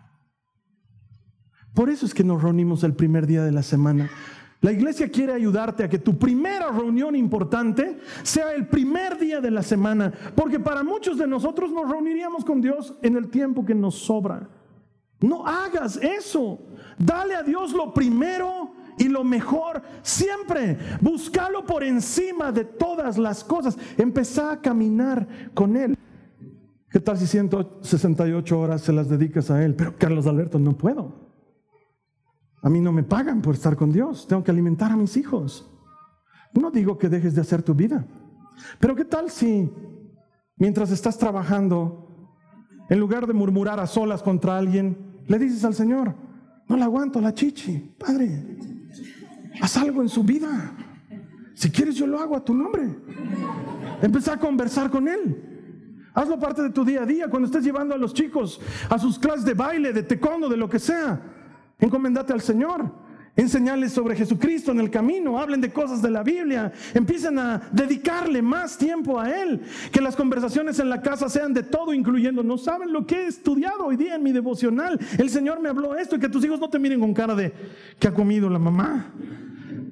Por 1.73 1.89
eso 1.89 2.05
es 2.05 2.13
que 2.13 2.23
nos 2.23 2.41
reunimos 2.41 2.83
el 2.83 2.93
primer 2.93 3.27
día 3.27 3.43
de 3.43 3.51
la 3.51 3.63
semana. 3.63 4.09
La 4.61 4.73
iglesia 4.73 5.09
quiere 5.09 5.31
ayudarte 5.33 5.83
a 5.83 5.89
que 5.89 5.99
tu 5.99 6.17
primera 6.17 6.69
reunión 6.69 7.15
importante 7.15 7.99
sea 8.23 8.51
el 8.51 8.67
primer 8.67 9.17
día 9.17 9.39
de 9.39 9.51
la 9.51 9.63
semana, 9.63 10.11
porque 10.35 10.59
para 10.59 10.83
muchos 10.83 11.17
de 11.17 11.27
nosotros 11.27 11.71
nos 11.71 11.89
reuniríamos 11.89 12.43
con 12.43 12.59
Dios 12.59 12.95
en 13.01 13.15
el 13.15 13.29
tiempo 13.29 13.65
que 13.65 13.75
nos 13.75 13.95
sobra. 13.95 14.49
No 15.21 15.45
hagas 15.45 15.97
eso. 15.97 16.59
Dale 16.97 17.35
a 17.35 17.43
Dios 17.43 17.71
lo 17.71 17.93
primero 17.93 18.73
y 18.97 19.05
lo 19.07 19.23
mejor 19.23 19.81
siempre. 20.01 20.77
Búscalo 20.99 21.65
por 21.65 21.83
encima 21.83 22.51
de 22.51 22.65
todas 22.65 23.17
las 23.17 23.43
cosas. 23.43 23.77
Empezá 23.97 24.51
a 24.51 24.61
caminar 24.61 25.25
con 25.53 25.77
Él. 25.77 25.97
¿Qué 26.89 26.99
tal 26.99 27.17
si 27.17 27.27
168 27.27 28.59
horas 28.59 28.81
se 28.81 28.91
las 28.91 29.09
dedicas 29.09 29.51
a 29.51 29.63
Él? 29.63 29.75
Pero 29.75 29.95
Carlos 29.97 30.25
Alberto, 30.25 30.57
no 30.57 30.75
puedo. 30.75 31.29
A 32.61 32.69
mí 32.69 32.81
no 32.81 32.91
me 32.91 33.03
pagan 33.03 33.41
por 33.41 33.53
estar 33.53 33.75
con 33.75 33.91
Dios. 33.91 34.27
Tengo 34.27 34.43
que 34.43 34.51
alimentar 34.51 34.91
a 34.91 34.97
mis 34.97 35.15
hijos. 35.15 35.69
No 36.53 36.71
digo 36.71 36.97
que 36.97 37.09
dejes 37.09 37.35
de 37.35 37.41
hacer 37.41 37.61
tu 37.61 37.75
vida. 37.75 38.05
Pero 38.79 38.95
¿qué 38.95 39.05
tal 39.05 39.29
si 39.29 39.71
mientras 40.57 40.91
estás 40.91 41.17
trabajando, 41.17 42.09
en 42.89 42.99
lugar 42.99 43.27
de 43.27 43.33
murmurar 43.33 43.79
a 43.79 43.87
solas 43.87 44.23
contra 44.23 44.57
alguien, 44.57 45.21
le 45.27 45.37
dices 45.37 45.63
al 45.63 45.75
Señor, 45.75 46.15
no 46.67 46.75
la 46.75 46.85
aguanto 46.85 47.21
la 47.21 47.33
chichi, 47.33 47.95
Padre, 47.97 48.57
haz 49.61 49.77
algo 49.77 50.01
en 50.01 50.09
su 50.09 50.23
vida. 50.23 50.75
Si 51.53 51.69
quieres 51.69 51.95
yo 51.95 52.07
lo 52.07 52.19
hago 52.19 52.35
a 52.35 52.43
tu 52.43 52.53
nombre. 52.53 52.95
Empezá 54.01 54.33
a 54.33 54.39
conversar 54.39 54.89
con 54.89 55.07
Él. 55.07 55.48
Hazlo 56.19 56.37
parte 56.37 56.61
de 56.61 56.69
tu 56.71 56.83
día 56.83 57.03
a 57.03 57.05
día 57.05 57.29
cuando 57.29 57.45
estés 57.45 57.63
llevando 57.63 57.95
a 57.95 57.97
los 57.97 58.13
chicos 58.13 58.59
a 58.89 58.99
sus 58.99 59.17
clases 59.17 59.45
de 59.45 59.53
baile, 59.53 59.93
de 59.93 60.03
taekwondo, 60.03 60.49
de 60.49 60.57
lo 60.57 60.69
que 60.69 60.77
sea. 60.77 61.17
Encomendate 61.79 62.33
al 62.33 62.41
Señor. 62.41 62.91
Enseñarles 63.37 63.93
sobre 63.93 64.17
Jesucristo 64.17 64.73
en 64.73 64.81
el 64.81 64.89
camino, 64.89 65.39
hablen 65.39 65.61
de 65.61 65.71
cosas 65.71 66.01
de 66.01 66.09
la 66.09 66.23
Biblia, 66.23 66.73
empiecen 66.93 67.39
a 67.39 67.61
dedicarle 67.71 68.41
más 68.41 68.77
tiempo 68.77 69.17
a 69.17 69.29
Él, 69.29 69.61
que 69.93 70.01
las 70.01 70.17
conversaciones 70.17 70.77
en 70.79 70.89
la 70.89 71.01
casa 71.01 71.29
sean 71.29 71.53
de 71.53 71.63
todo, 71.63 71.93
incluyendo, 71.93 72.43
no 72.43 72.57
saben 72.57 72.91
lo 72.91 73.05
que 73.07 73.15
he 73.15 73.27
estudiado 73.27 73.85
hoy 73.85 73.95
día 73.95 74.15
en 74.15 74.23
mi 74.23 74.33
devocional, 74.33 74.99
el 75.17 75.29
Señor 75.29 75.61
me 75.61 75.69
habló 75.69 75.95
esto 75.95 76.17
y 76.17 76.19
que 76.19 76.27
tus 76.27 76.43
hijos 76.43 76.59
no 76.59 76.69
te 76.69 76.79
miren 76.79 76.99
con 76.99 77.13
cara 77.13 77.33
de 77.33 77.53
que 77.97 78.09
ha 78.09 78.13
comido 78.13 78.49
la 78.49 78.59
mamá. 78.59 79.05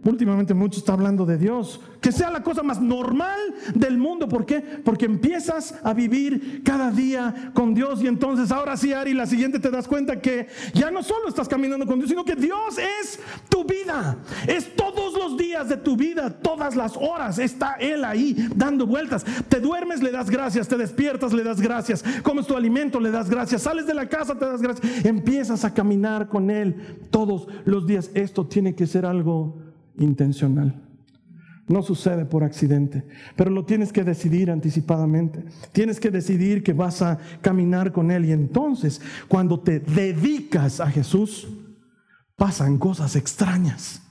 Últimamente 0.07 0.53
mucho 0.53 0.79
está 0.79 0.93
hablando 0.93 1.25
de 1.25 1.37
Dios. 1.37 1.81
Que 1.99 2.13
sea 2.13 2.31
la 2.31 2.41
cosa 2.41 2.63
más 2.63 2.79
normal 2.79 3.37
del 3.75 3.97
mundo. 3.97 4.29
¿Por 4.29 4.45
qué? 4.45 4.61
Porque 4.61 5.03
empiezas 5.03 5.75
a 5.83 5.93
vivir 5.93 6.61
cada 6.63 6.91
día 6.91 7.51
con 7.53 7.73
Dios. 7.73 8.01
Y 8.01 8.07
entonces 8.07 8.53
ahora 8.53 8.77
sí, 8.77 8.93
Ari, 8.93 9.13
la 9.13 9.25
siguiente 9.25 9.59
te 9.59 9.69
das 9.69 9.85
cuenta 9.85 10.21
que 10.21 10.47
ya 10.73 10.91
no 10.91 11.03
solo 11.03 11.27
estás 11.27 11.49
caminando 11.49 11.85
con 11.85 11.99
Dios, 11.99 12.09
sino 12.09 12.23
que 12.23 12.37
Dios 12.37 12.77
es 12.77 13.19
tu 13.49 13.65
vida. 13.65 14.15
Es 14.47 14.73
todos 14.77 15.13
los 15.13 15.35
días 15.35 15.67
de 15.67 15.75
tu 15.75 15.97
vida, 15.97 16.29
todas 16.29 16.77
las 16.77 16.95
horas. 16.95 17.37
Está 17.37 17.73
Él 17.73 18.05
ahí 18.05 18.47
dando 18.55 18.87
vueltas. 18.87 19.25
Te 19.49 19.59
duermes, 19.59 20.01
le 20.01 20.11
das 20.11 20.29
gracias. 20.29 20.69
Te 20.69 20.77
despiertas, 20.77 21.33
le 21.33 21.43
das 21.43 21.59
gracias. 21.59 22.01
Comes 22.23 22.47
tu 22.47 22.55
alimento, 22.55 23.01
le 23.01 23.11
das 23.11 23.29
gracias. 23.29 23.63
Sales 23.63 23.85
de 23.85 23.93
la 23.93 24.07
casa, 24.07 24.39
te 24.39 24.45
das 24.45 24.61
gracias. 24.61 25.05
Empiezas 25.05 25.65
a 25.65 25.73
caminar 25.73 26.29
con 26.29 26.49
Él 26.49 26.97
todos 27.11 27.49
los 27.65 27.85
días. 27.85 28.09
Esto 28.13 28.47
tiene 28.47 28.73
que 28.73 28.87
ser 28.87 29.05
algo 29.05 29.66
intencional. 29.97 30.83
No 31.67 31.81
sucede 31.83 32.25
por 32.25 32.45
accidente, 32.45 33.03
pero 33.35 33.51
lo 33.51 33.65
tienes 33.65 33.91
que 33.91 34.05
decidir 34.05 34.49
anticipadamente. 34.49 35.43
Tienes 35.73 35.99
que 35.99 36.09
decidir 36.09 36.63
que 36.63 36.71
vas 36.71 37.01
a 37.01 37.19
caminar 37.41 37.91
con 37.91 38.09
Él 38.09 38.23
y 38.25 38.31
entonces 38.31 39.01
cuando 39.27 39.59
te 39.59 39.81
dedicas 39.81 40.79
a 40.79 40.89
Jesús, 40.89 41.47
pasan 42.37 42.77
cosas 42.77 43.17
extrañas. 43.17 44.01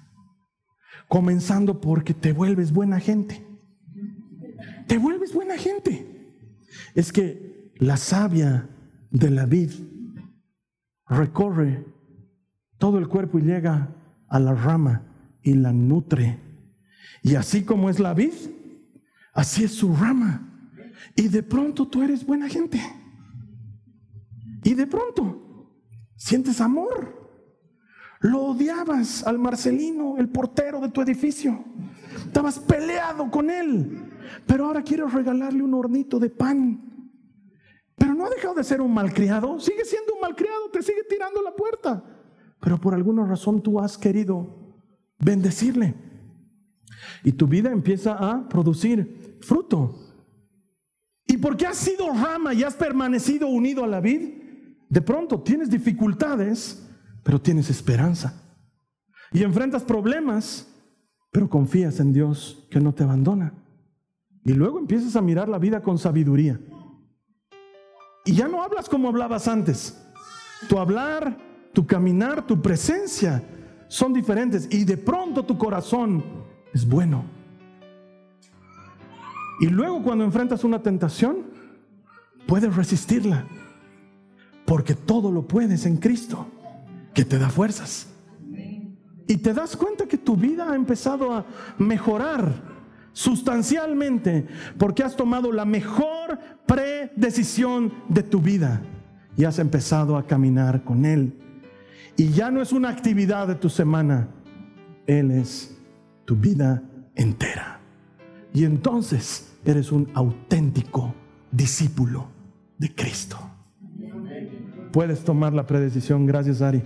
Comenzando 1.09 1.81
porque 1.81 2.12
te 2.12 2.33
vuelves 2.33 2.72
buena 2.72 3.01
gente. 3.01 3.46
Te 4.87 4.99
vuelves 4.99 5.33
buena 5.33 5.57
gente. 5.57 6.07
Es 6.94 7.11
que 7.11 7.72
la 7.79 7.96
savia 7.96 8.68
de 9.11 9.31
la 9.31 9.46
vid 9.46 9.70
recorre 11.09 11.87
todo 12.77 12.99
el 12.99 13.09
cuerpo 13.09 13.38
y 13.38 13.42
llega 13.42 13.94
a 14.29 14.40
la 14.40 14.55
rama 14.55 15.15
y 15.46 15.54
la 15.54 15.72
nutre. 15.72 16.40
Y 17.22 17.37
así 17.37 17.64
como 17.64 17.88
es 17.88 18.00
la 18.00 18.14
vid, 18.14 18.32
así 19.32 19.62
es 19.62 19.70
su 19.72 19.94
rama. 19.94 20.72
Y 21.14 21.28
de 21.28 21.44
pronto 21.44 21.87
tú 21.87 22.02
eres 22.02 22.26
buena 22.26 22.48
gente. 22.48 22.80
Y 24.64 24.74
de 24.74 24.88
pronto 24.88 25.70
sientes 26.16 26.61
amor. 26.61 27.14
Lo 28.20 28.42
odiabas 28.46 29.24
al 29.24 29.38
Marcelino, 29.38 30.16
el 30.18 30.28
portero 30.30 30.80
de 30.80 30.88
tu 30.88 31.00
edificio. 31.00 31.64
Estabas 32.26 32.59
peleado 32.59 33.30
con 33.30 33.48
él. 33.48 34.11
Pero 34.48 34.66
ahora 34.66 34.82
quieres 34.82 35.12
regalarle 35.12 35.62
un 35.62 35.74
hornito 35.74 36.18
de 36.18 36.28
pan. 36.28 37.12
Pero 37.94 38.14
no 38.14 38.26
ha 38.26 38.30
dejado 38.30 38.54
de 38.54 38.64
ser 38.64 38.80
un 38.80 38.92
malcriado. 38.92 39.61
Sigue 39.61 39.85
siendo 39.85 40.14
un 40.14 40.20
malcriado, 40.22 40.70
te 40.72 40.82
sigue 40.82 41.04
tirando 41.09 41.40
la 41.40 41.54
puerta. 41.54 42.02
Pero 42.61 42.80
por 42.80 42.94
alguna 42.94 43.24
razón 43.24 43.62
tú 43.62 43.78
has 43.78 43.96
querido 43.96 44.65
bendecirle. 45.18 45.94
Y 47.24 47.33
tu 47.33 47.46
vida 47.46 47.70
empieza 47.70 48.12
a 48.12 48.48
producir 48.48 49.38
fruto. 49.40 49.98
Y 51.26 51.37
porque 51.38 51.66
has 51.66 51.76
sido 51.76 52.12
rama 52.12 52.55
y 52.55 52.62
has 52.62 52.74
permanecido 52.74 53.48
unido 53.48 53.83
a 53.85 53.87
la 53.87 54.00
vid, 54.00 54.42
de 54.88 55.02
pronto 55.02 55.40
tienes 55.40 55.68
dificultades, 55.70 56.88
pero 57.22 57.40
tienes 57.40 57.68
esperanza. 57.70 58.42
Y 59.33 59.42
enfrentas 59.42 59.83
problemas, 59.83 60.68
pero 61.33 61.50
confías 61.50 61.98
en 61.98 62.12
Dios 62.12 62.66
que 62.70 62.81
no 62.81 62.94
te 62.94 63.02
abandona. 63.02 63.55
Y 64.44 64.52
luego 64.52 64.79
empiezas 64.79 65.16
a 65.16 65.22
mirar 65.22 65.48
la 65.48 65.59
vida 65.59 65.83
con 65.83 65.98
sabiduría. 65.98 66.61
Y 68.24 68.33
ya 68.33 68.46
no 68.46 68.62
hablas 68.62 68.88
como 68.88 69.09
hablabas 69.09 69.48
antes. 69.48 70.00
Tu 70.68 70.79
hablar, 70.79 71.37
tu 71.72 71.87
caminar, 71.87 72.46
tu 72.46 72.62
presencia 72.62 73.42
son 73.88 74.12
diferentes 74.12 74.68
y 74.70 74.85
de 74.85 74.96
pronto 74.96 75.44
tu 75.44 75.57
corazón 75.57 76.25
es 76.72 76.87
bueno. 76.87 77.25
Y 79.61 79.66
luego 79.66 80.03
cuando 80.03 80.25
enfrentas 80.25 80.64
una 80.64 80.83
tentación, 80.83 81.46
puedes 82.46 82.75
resistirla, 82.77 83.46
porque 84.64 84.94
todo 84.94 85.33
lo 85.33 85.46
puedes 85.46 85.87
en 85.87 85.96
Cristo, 85.96 86.46
que 87.14 87.25
te 87.25 87.38
da 87.38 87.49
fuerzas. 87.49 88.09
Y 89.29 89.38
te 89.38 89.55
das 89.55 89.77
cuenta 89.77 90.07
que 90.07 90.18
tu 90.18 90.37
vida 90.37 90.70
ha 90.70 90.77
empezado 90.77 91.33
a 91.33 91.46
mejorar 91.79 92.53
sustancialmente, 93.12 94.46
porque 94.79 95.03
has 95.03 95.16
tomado 95.16 95.51
la 95.51 95.64
mejor 95.64 96.38
predecisión 96.66 97.92
de 98.09 98.22
tu 98.22 98.40
vida 98.40 98.83
y 99.37 99.44
has 99.44 99.59
empezado 99.59 100.16
a 100.16 100.27
caminar 100.27 100.84
con 100.84 101.05
Él 101.05 101.45
y 102.16 102.30
ya 102.30 102.50
no 102.50 102.62
es 102.62 102.72
una 102.72 102.88
actividad 102.88 103.46
de 103.46 103.56
tu 103.56 103.68
semana, 103.68 104.28
Él 105.06 105.30
es 105.30 105.76
tu 106.24 106.36
vida 106.36 106.82
entera. 107.14 107.80
Y 108.54 108.64
entonces 108.64 109.54
eres 109.64 109.92
un 109.92 110.08
auténtico 110.14 111.14
discípulo 111.50 112.28
de 112.78 112.94
Cristo. 112.94 113.38
Puedes 114.92 115.24
tomar 115.24 115.52
la 115.52 115.66
predecisión, 115.66 116.24
gracias 116.24 116.62
Ari. 116.62 116.82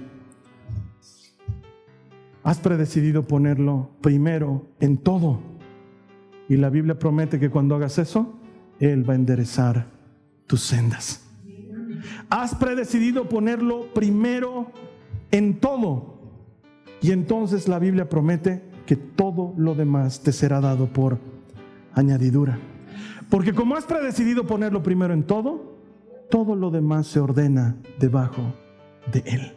Has 2.43 2.59
predecidido 2.59 3.23
ponerlo 3.23 3.91
primero 4.01 4.67
en 4.81 4.97
todo. 4.97 5.41
Y 6.49 6.57
la 6.57 6.71
Biblia 6.71 6.99
promete 6.99 7.39
que 7.39 7.51
cuando 7.51 7.77
hagas 7.77 7.99
eso, 7.99 8.35
Él 8.81 9.09
va 9.09 9.13
a 9.13 9.17
enderezar 9.17 9.87
tus 10.47 10.63
sendas. 10.63 11.25
Has 12.29 12.55
predecidido 12.57 13.29
ponerlo 13.29 13.93
primero 13.95 14.73
en 15.31 15.61
todo. 15.61 16.19
Y 17.01 17.13
entonces 17.13 17.69
la 17.69 17.79
Biblia 17.79 18.09
promete 18.09 18.63
que 18.87 18.97
todo 18.97 19.55
lo 19.57 19.75
demás 19.75 20.21
te 20.21 20.33
será 20.33 20.61
dado 20.61 20.87
por 20.87 21.19
añadidura. 21.95 22.59
Porque 23.29 23.55
como 23.55 23.77
has 23.77 23.85
predecidido 23.85 24.47
ponerlo 24.47 24.83
primero 24.83 25.15
en 25.15 25.23
todo, 25.23 25.79
todo 26.31 26.55
lo 26.55 26.71
demás 26.71 27.07
se 27.07 27.21
ordena 27.21 27.77
debajo 27.99 28.43
de 29.13 29.23
él. 29.27 29.53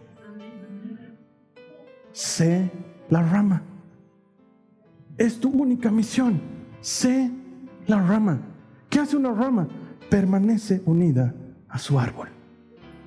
Sé 2.11 2.71
la 3.09 3.24
rama. 3.24 3.63
Es 5.17 5.39
tu 5.39 5.49
única 5.49 5.91
misión. 5.91 6.39
Sé 6.82 7.32
la 7.88 8.01
rama. 8.01 8.39
¿Qué 8.89 8.99
hace 8.99 9.17
una 9.17 9.34
rama? 9.34 9.67
Permanece 10.09 10.82
unida 10.86 11.34
a 11.67 11.80
su 11.80 11.99
árbol. 11.99 12.30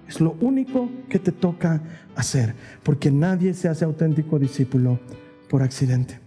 Es 0.09 0.21
lo 0.21 0.37
único 0.41 0.89
que 1.09 1.19
te 1.19 1.33
toca 1.33 1.81
hacer, 2.15 2.55
porque 2.83 3.11
nadie 3.11 3.55
se 3.55 3.69
hace 3.69 3.85
auténtico 3.85 4.39
discípulo 4.39 5.01
por 5.49 5.63
accidente. 5.63 6.21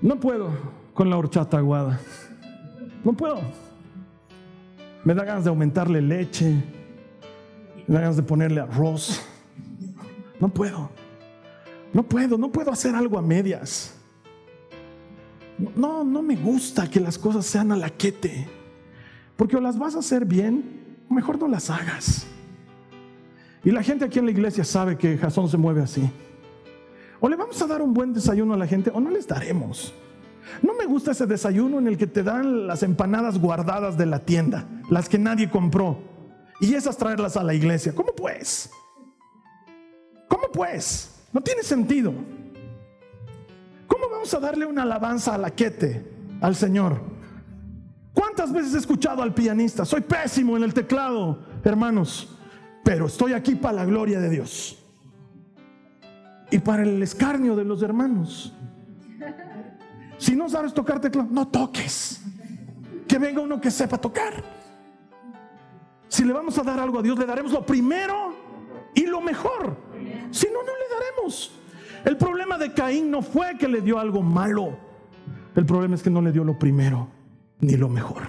No 0.00 0.18
puedo 0.18 0.50
con 0.94 1.10
la 1.10 1.16
horchata 1.16 1.58
aguada. 1.58 2.00
No 3.04 3.12
puedo. 3.12 3.40
Me 5.04 5.14
da 5.14 5.24
ganas 5.24 5.44
de 5.44 5.50
aumentarle 5.50 6.00
leche. 6.00 6.54
Me 7.86 7.94
da 7.94 8.00
ganas 8.00 8.16
de 8.16 8.22
ponerle 8.22 8.60
arroz. 8.60 9.20
No 10.38 10.48
puedo. 10.48 10.90
No 11.92 12.04
puedo, 12.04 12.38
no 12.38 12.52
puedo 12.52 12.70
hacer 12.70 12.94
algo 12.94 13.18
a 13.18 13.22
medias. 13.22 13.94
No, 15.76 16.04
no 16.04 16.22
me 16.22 16.36
gusta 16.36 16.88
que 16.88 17.00
las 17.00 17.18
cosas 17.18 17.44
sean 17.44 17.72
a 17.72 17.76
la 17.76 17.90
quete. 17.90 18.48
Porque 19.36 19.56
o 19.56 19.60
las 19.60 19.78
vas 19.78 19.96
a 19.96 19.98
hacer 19.98 20.24
bien, 20.24 20.79
mejor 21.14 21.38
no 21.38 21.48
las 21.48 21.70
hagas. 21.70 22.26
Y 23.62 23.70
la 23.70 23.82
gente 23.82 24.04
aquí 24.04 24.18
en 24.18 24.26
la 24.26 24.30
iglesia 24.30 24.64
sabe 24.64 24.96
que 24.96 25.18
Jasón 25.18 25.48
se 25.48 25.56
mueve 25.56 25.82
así. 25.82 26.10
O 27.20 27.28
le 27.28 27.36
vamos 27.36 27.60
a 27.60 27.66
dar 27.66 27.82
un 27.82 27.92
buen 27.92 28.14
desayuno 28.14 28.54
a 28.54 28.56
la 28.56 28.66
gente 28.66 28.90
o 28.92 29.00
no 29.00 29.10
les 29.10 29.26
daremos. 29.26 29.92
No 30.62 30.74
me 30.74 30.86
gusta 30.86 31.12
ese 31.12 31.26
desayuno 31.26 31.78
en 31.78 31.86
el 31.86 31.98
que 31.98 32.06
te 32.06 32.22
dan 32.22 32.66
las 32.66 32.82
empanadas 32.82 33.38
guardadas 33.38 33.98
de 33.98 34.06
la 34.06 34.20
tienda, 34.20 34.66
las 34.88 35.08
que 35.08 35.18
nadie 35.18 35.50
compró, 35.50 35.98
y 36.60 36.74
esas 36.74 36.96
traerlas 36.96 37.36
a 37.36 37.44
la 37.44 37.54
iglesia. 37.54 37.94
¿Cómo 37.94 38.14
pues? 38.14 38.70
¿Cómo 40.28 40.50
pues? 40.52 41.22
No 41.32 41.40
tiene 41.40 41.62
sentido. 41.62 42.12
¿Cómo 43.86 44.08
vamos 44.10 44.32
a 44.34 44.40
darle 44.40 44.66
una 44.66 44.82
alabanza 44.82 45.34
a 45.34 45.38
la 45.38 45.50
quete 45.50 46.04
al 46.40 46.56
Señor? 46.56 47.19
¿Cuántas 48.30 48.52
veces 48.52 48.74
he 48.74 48.78
escuchado 48.78 49.24
al 49.24 49.34
pianista? 49.34 49.84
Soy 49.84 50.02
pésimo 50.02 50.56
en 50.56 50.62
el 50.62 50.72
teclado, 50.72 51.36
hermanos, 51.64 52.38
pero 52.84 53.06
estoy 53.06 53.32
aquí 53.32 53.56
para 53.56 53.74
la 53.74 53.84
gloria 53.84 54.20
de 54.20 54.30
Dios 54.30 54.78
y 56.48 56.60
para 56.60 56.84
el 56.84 57.02
escarnio 57.02 57.56
de 57.56 57.64
los 57.64 57.82
hermanos. 57.82 58.54
Si 60.16 60.36
no 60.36 60.48
sabes 60.48 60.72
tocar 60.72 61.00
teclado, 61.00 61.28
no 61.28 61.48
toques. 61.48 62.22
Que 63.08 63.18
venga 63.18 63.40
uno 63.40 63.60
que 63.60 63.68
sepa 63.68 63.98
tocar. 63.98 64.44
Si 66.06 66.24
le 66.24 66.32
vamos 66.32 66.56
a 66.56 66.62
dar 66.62 66.78
algo 66.78 67.00
a 67.00 67.02
Dios, 67.02 67.18
le 67.18 67.26
daremos 67.26 67.50
lo 67.50 67.66
primero 67.66 68.32
y 68.94 69.06
lo 69.06 69.20
mejor. 69.20 69.76
Si 70.30 70.46
no, 70.46 70.62
no 70.62 70.72
le 70.72 70.94
daremos. 70.94 71.50
El 72.04 72.16
problema 72.16 72.56
de 72.58 72.72
Caín 72.72 73.10
no 73.10 73.22
fue 73.22 73.58
que 73.58 73.66
le 73.66 73.80
dio 73.80 73.98
algo 73.98 74.22
malo. 74.22 74.78
El 75.56 75.66
problema 75.66 75.96
es 75.96 76.02
que 76.04 76.10
no 76.10 76.22
le 76.22 76.30
dio 76.30 76.44
lo 76.44 76.56
primero 76.56 77.19
ni 77.60 77.76
lo 77.76 77.88
mejor. 77.88 78.22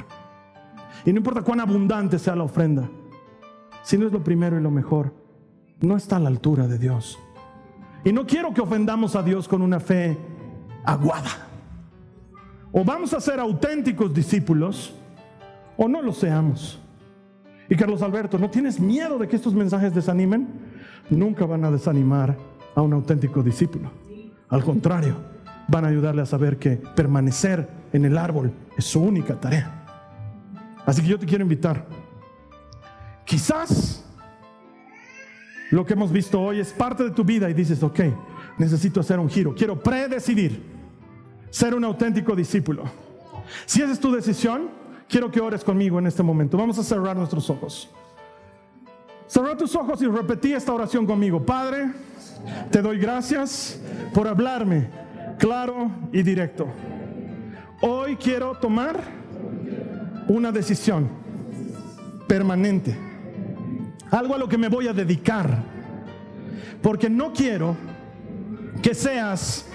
Y 1.05 1.11
no 1.11 1.17
importa 1.17 1.41
cuán 1.41 1.59
abundante 1.59 2.19
sea 2.19 2.35
la 2.35 2.43
ofrenda, 2.43 2.89
si 3.83 3.97
no 3.97 4.07
es 4.07 4.13
lo 4.13 4.23
primero 4.23 4.59
y 4.59 4.61
lo 4.61 4.71
mejor, 4.71 5.13
no 5.79 5.97
está 5.97 6.17
a 6.17 6.19
la 6.19 6.29
altura 6.29 6.67
de 6.67 6.77
Dios. 6.77 7.17
Y 8.03 8.13
no 8.13 8.25
quiero 8.25 8.53
que 8.53 8.61
ofendamos 8.61 9.15
a 9.15 9.23
Dios 9.23 9.47
con 9.47 9.61
una 9.61 9.79
fe 9.79 10.17
aguada. 10.83 11.47
O 12.71 12.83
vamos 12.83 13.13
a 13.13 13.19
ser 13.19 13.39
auténticos 13.39 14.13
discípulos 14.13 14.93
o 15.77 15.87
no 15.87 16.01
lo 16.01 16.13
seamos. 16.13 16.79
Y 17.69 17.75
Carlos 17.75 18.01
Alberto, 18.01 18.37
¿no 18.37 18.49
tienes 18.49 18.79
miedo 18.79 19.17
de 19.17 19.27
que 19.27 19.35
estos 19.35 19.53
mensajes 19.53 19.93
desanimen? 19.93 20.47
Nunca 21.09 21.45
van 21.45 21.65
a 21.65 21.71
desanimar 21.71 22.37
a 22.75 22.81
un 22.81 22.93
auténtico 22.93 23.41
discípulo. 23.41 23.91
Al 24.49 24.63
contrario, 24.63 25.15
van 25.71 25.85
a 25.85 25.87
ayudarle 25.87 26.21
a 26.21 26.25
saber 26.25 26.57
que 26.57 26.71
permanecer 26.71 27.67
en 27.93 28.03
el 28.03 28.17
árbol 28.17 28.51
es 28.77 28.85
su 28.85 29.01
única 29.01 29.39
tarea. 29.39 29.85
Así 30.85 31.01
que 31.01 31.07
yo 31.07 31.17
te 31.17 31.25
quiero 31.25 31.43
invitar. 31.43 31.87
Quizás 33.25 34.03
lo 35.69 35.85
que 35.85 35.93
hemos 35.93 36.11
visto 36.11 36.41
hoy 36.41 36.59
es 36.59 36.73
parte 36.73 37.05
de 37.05 37.11
tu 37.11 37.23
vida 37.23 37.49
y 37.49 37.53
dices, 37.53 37.81
ok, 37.81 38.01
necesito 38.57 38.99
hacer 38.99 39.17
un 39.17 39.29
giro, 39.29 39.55
quiero 39.55 39.81
predecidir 39.81 40.61
ser 41.49 41.73
un 41.73 41.85
auténtico 41.85 42.35
discípulo. 42.35 42.83
Si 43.65 43.81
esa 43.81 43.93
es 43.93 43.99
tu 43.99 44.11
decisión, 44.11 44.69
quiero 45.07 45.31
que 45.31 45.39
ores 45.39 45.63
conmigo 45.63 45.99
en 45.99 46.07
este 46.07 46.21
momento. 46.21 46.57
Vamos 46.57 46.77
a 46.79 46.83
cerrar 46.83 47.15
nuestros 47.15 47.49
ojos. 47.49 47.89
Cerra 49.27 49.55
tus 49.55 49.73
ojos 49.75 50.01
y 50.01 50.07
repetí 50.07 50.51
esta 50.51 50.73
oración 50.73 51.05
conmigo. 51.05 51.45
Padre, 51.45 51.91
te 52.69 52.81
doy 52.81 52.97
gracias 52.97 53.79
por 54.13 54.27
hablarme 54.27 54.89
claro 55.41 55.89
y 56.13 56.21
directo. 56.21 56.67
Hoy 57.81 58.15
quiero 58.15 58.53
tomar 58.57 59.01
una 60.27 60.51
decisión 60.51 61.09
permanente 62.27 62.95
algo 64.11 64.35
a 64.35 64.37
lo 64.37 64.47
que 64.47 64.57
me 64.57 64.67
voy 64.67 64.87
a 64.87 64.93
dedicar, 64.93 65.63
porque 66.81 67.09
no 67.09 67.33
quiero 67.33 67.75
que 68.83 68.93
seas 68.93 69.65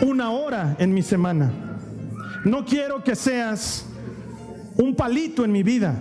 una 0.00 0.30
hora 0.30 0.76
en 0.78 0.94
mi 0.94 1.02
semana, 1.02 1.50
no 2.44 2.64
quiero 2.64 3.02
que 3.02 3.16
seas 3.16 3.86
un 4.76 4.94
palito 4.94 5.44
en 5.44 5.50
mi 5.50 5.64
vida, 5.64 5.96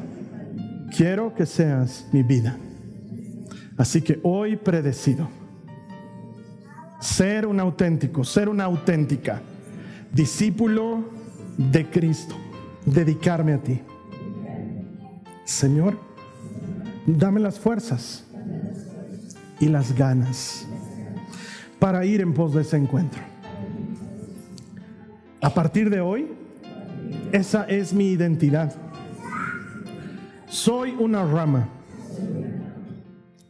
quiero 0.95 1.33
que 1.33 1.47
seas 1.47 2.05
mi 2.11 2.21
vida. 2.21 2.57
Así 3.77 4.01
que 4.01 4.19
hoy 4.21 4.55
predecido 4.55 5.44
ser 7.05 7.45
un 7.45 7.59
auténtico, 7.59 8.23
ser 8.23 8.49
una 8.49 8.65
auténtica 8.65 9.41
discípulo 10.11 11.03
de 11.57 11.89
Cristo, 11.89 12.35
dedicarme 12.85 13.53
a 13.53 13.57
ti. 13.57 13.81
Señor, 15.43 15.97
Dame 17.07 17.39
las 17.39 17.59
fuerzas 17.59 18.25
y 19.59 19.67
las 19.67 19.95
ganas 19.95 20.65
para 21.77 22.03
ir 22.03 22.19
en 22.19 22.33
pos 22.33 22.55
de 22.55 22.61
ese 22.61 22.77
encuentro. 22.77 23.21
A 25.39 25.53
partir 25.53 25.91
de 25.91 26.01
hoy, 26.01 26.27
esa 27.31 27.65
es 27.65 27.93
mi 27.93 28.07
identidad. 28.07 28.73
Soy 30.47 30.95
una 30.97 31.23
rama. 31.23 31.69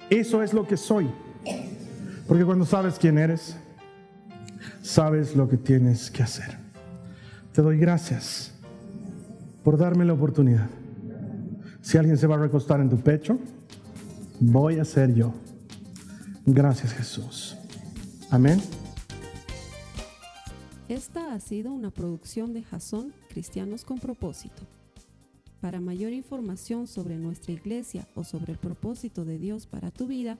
Eso 0.10 0.44
es 0.44 0.54
lo 0.54 0.68
que 0.68 0.76
soy. 0.76 1.08
Porque 2.28 2.46
cuando 2.46 2.66
sabes 2.66 2.98
quién 3.00 3.18
eres, 3.18 3.58
sabes 4.82 5.36
lo 5.36 5.48
que 5.48 5.58
tienes 5.58 6.10
que 6.10 6.24
hacer. 6.24 6.58
Te 7.54 7.62
doy 7.62 7.78
gracias 7.78 8.54
por 9.64 9.78
darme 9.78 10.06
la 10.06 10.14
oportunidad 10.14 10.70
si 11.86 12.00
alguien 12.00 12.18
se 12.18 12.26
va 12.26 12.34
a 12.34 12.40
recostar 12.40 12.82
en 12.82 12.90
tu 12.90 12.98
pecho, 12.98 13.38
voy 14.40 14.80
a 14.80 14.86
ser 14.86 15.14
yo. 15.14 15.36
Gracias 16.44 16.92
Jesús. 16.94 17.56
Amén. 18.32 18.60
Esta 20.90 21.36
ha 21.36 21.40
sido 21.40 21.72
una 21.72 21.92
producción 21.92 22.54
de 22.54 22.64
Jason 22.64 23.14
Cristianos 23.30 23.86
con 23.86 24.00
propósito. 24.00 24.64
Para 25.62 25.80
mayor 25.80 26.12
información 26.12 26.88
sobre 26.88 27.18
nuestra 27.18 27.54
iglesia 27.54 28.08
o 28.16 28.24
sobre 28.24 28.54
el 28.54 28.58
propósito 28.58 29.24
de 29.24 29.38
Dios 29.38 29.68
para 29.68 29.92
tu 29.92 30.08
vida, 30.08 30.40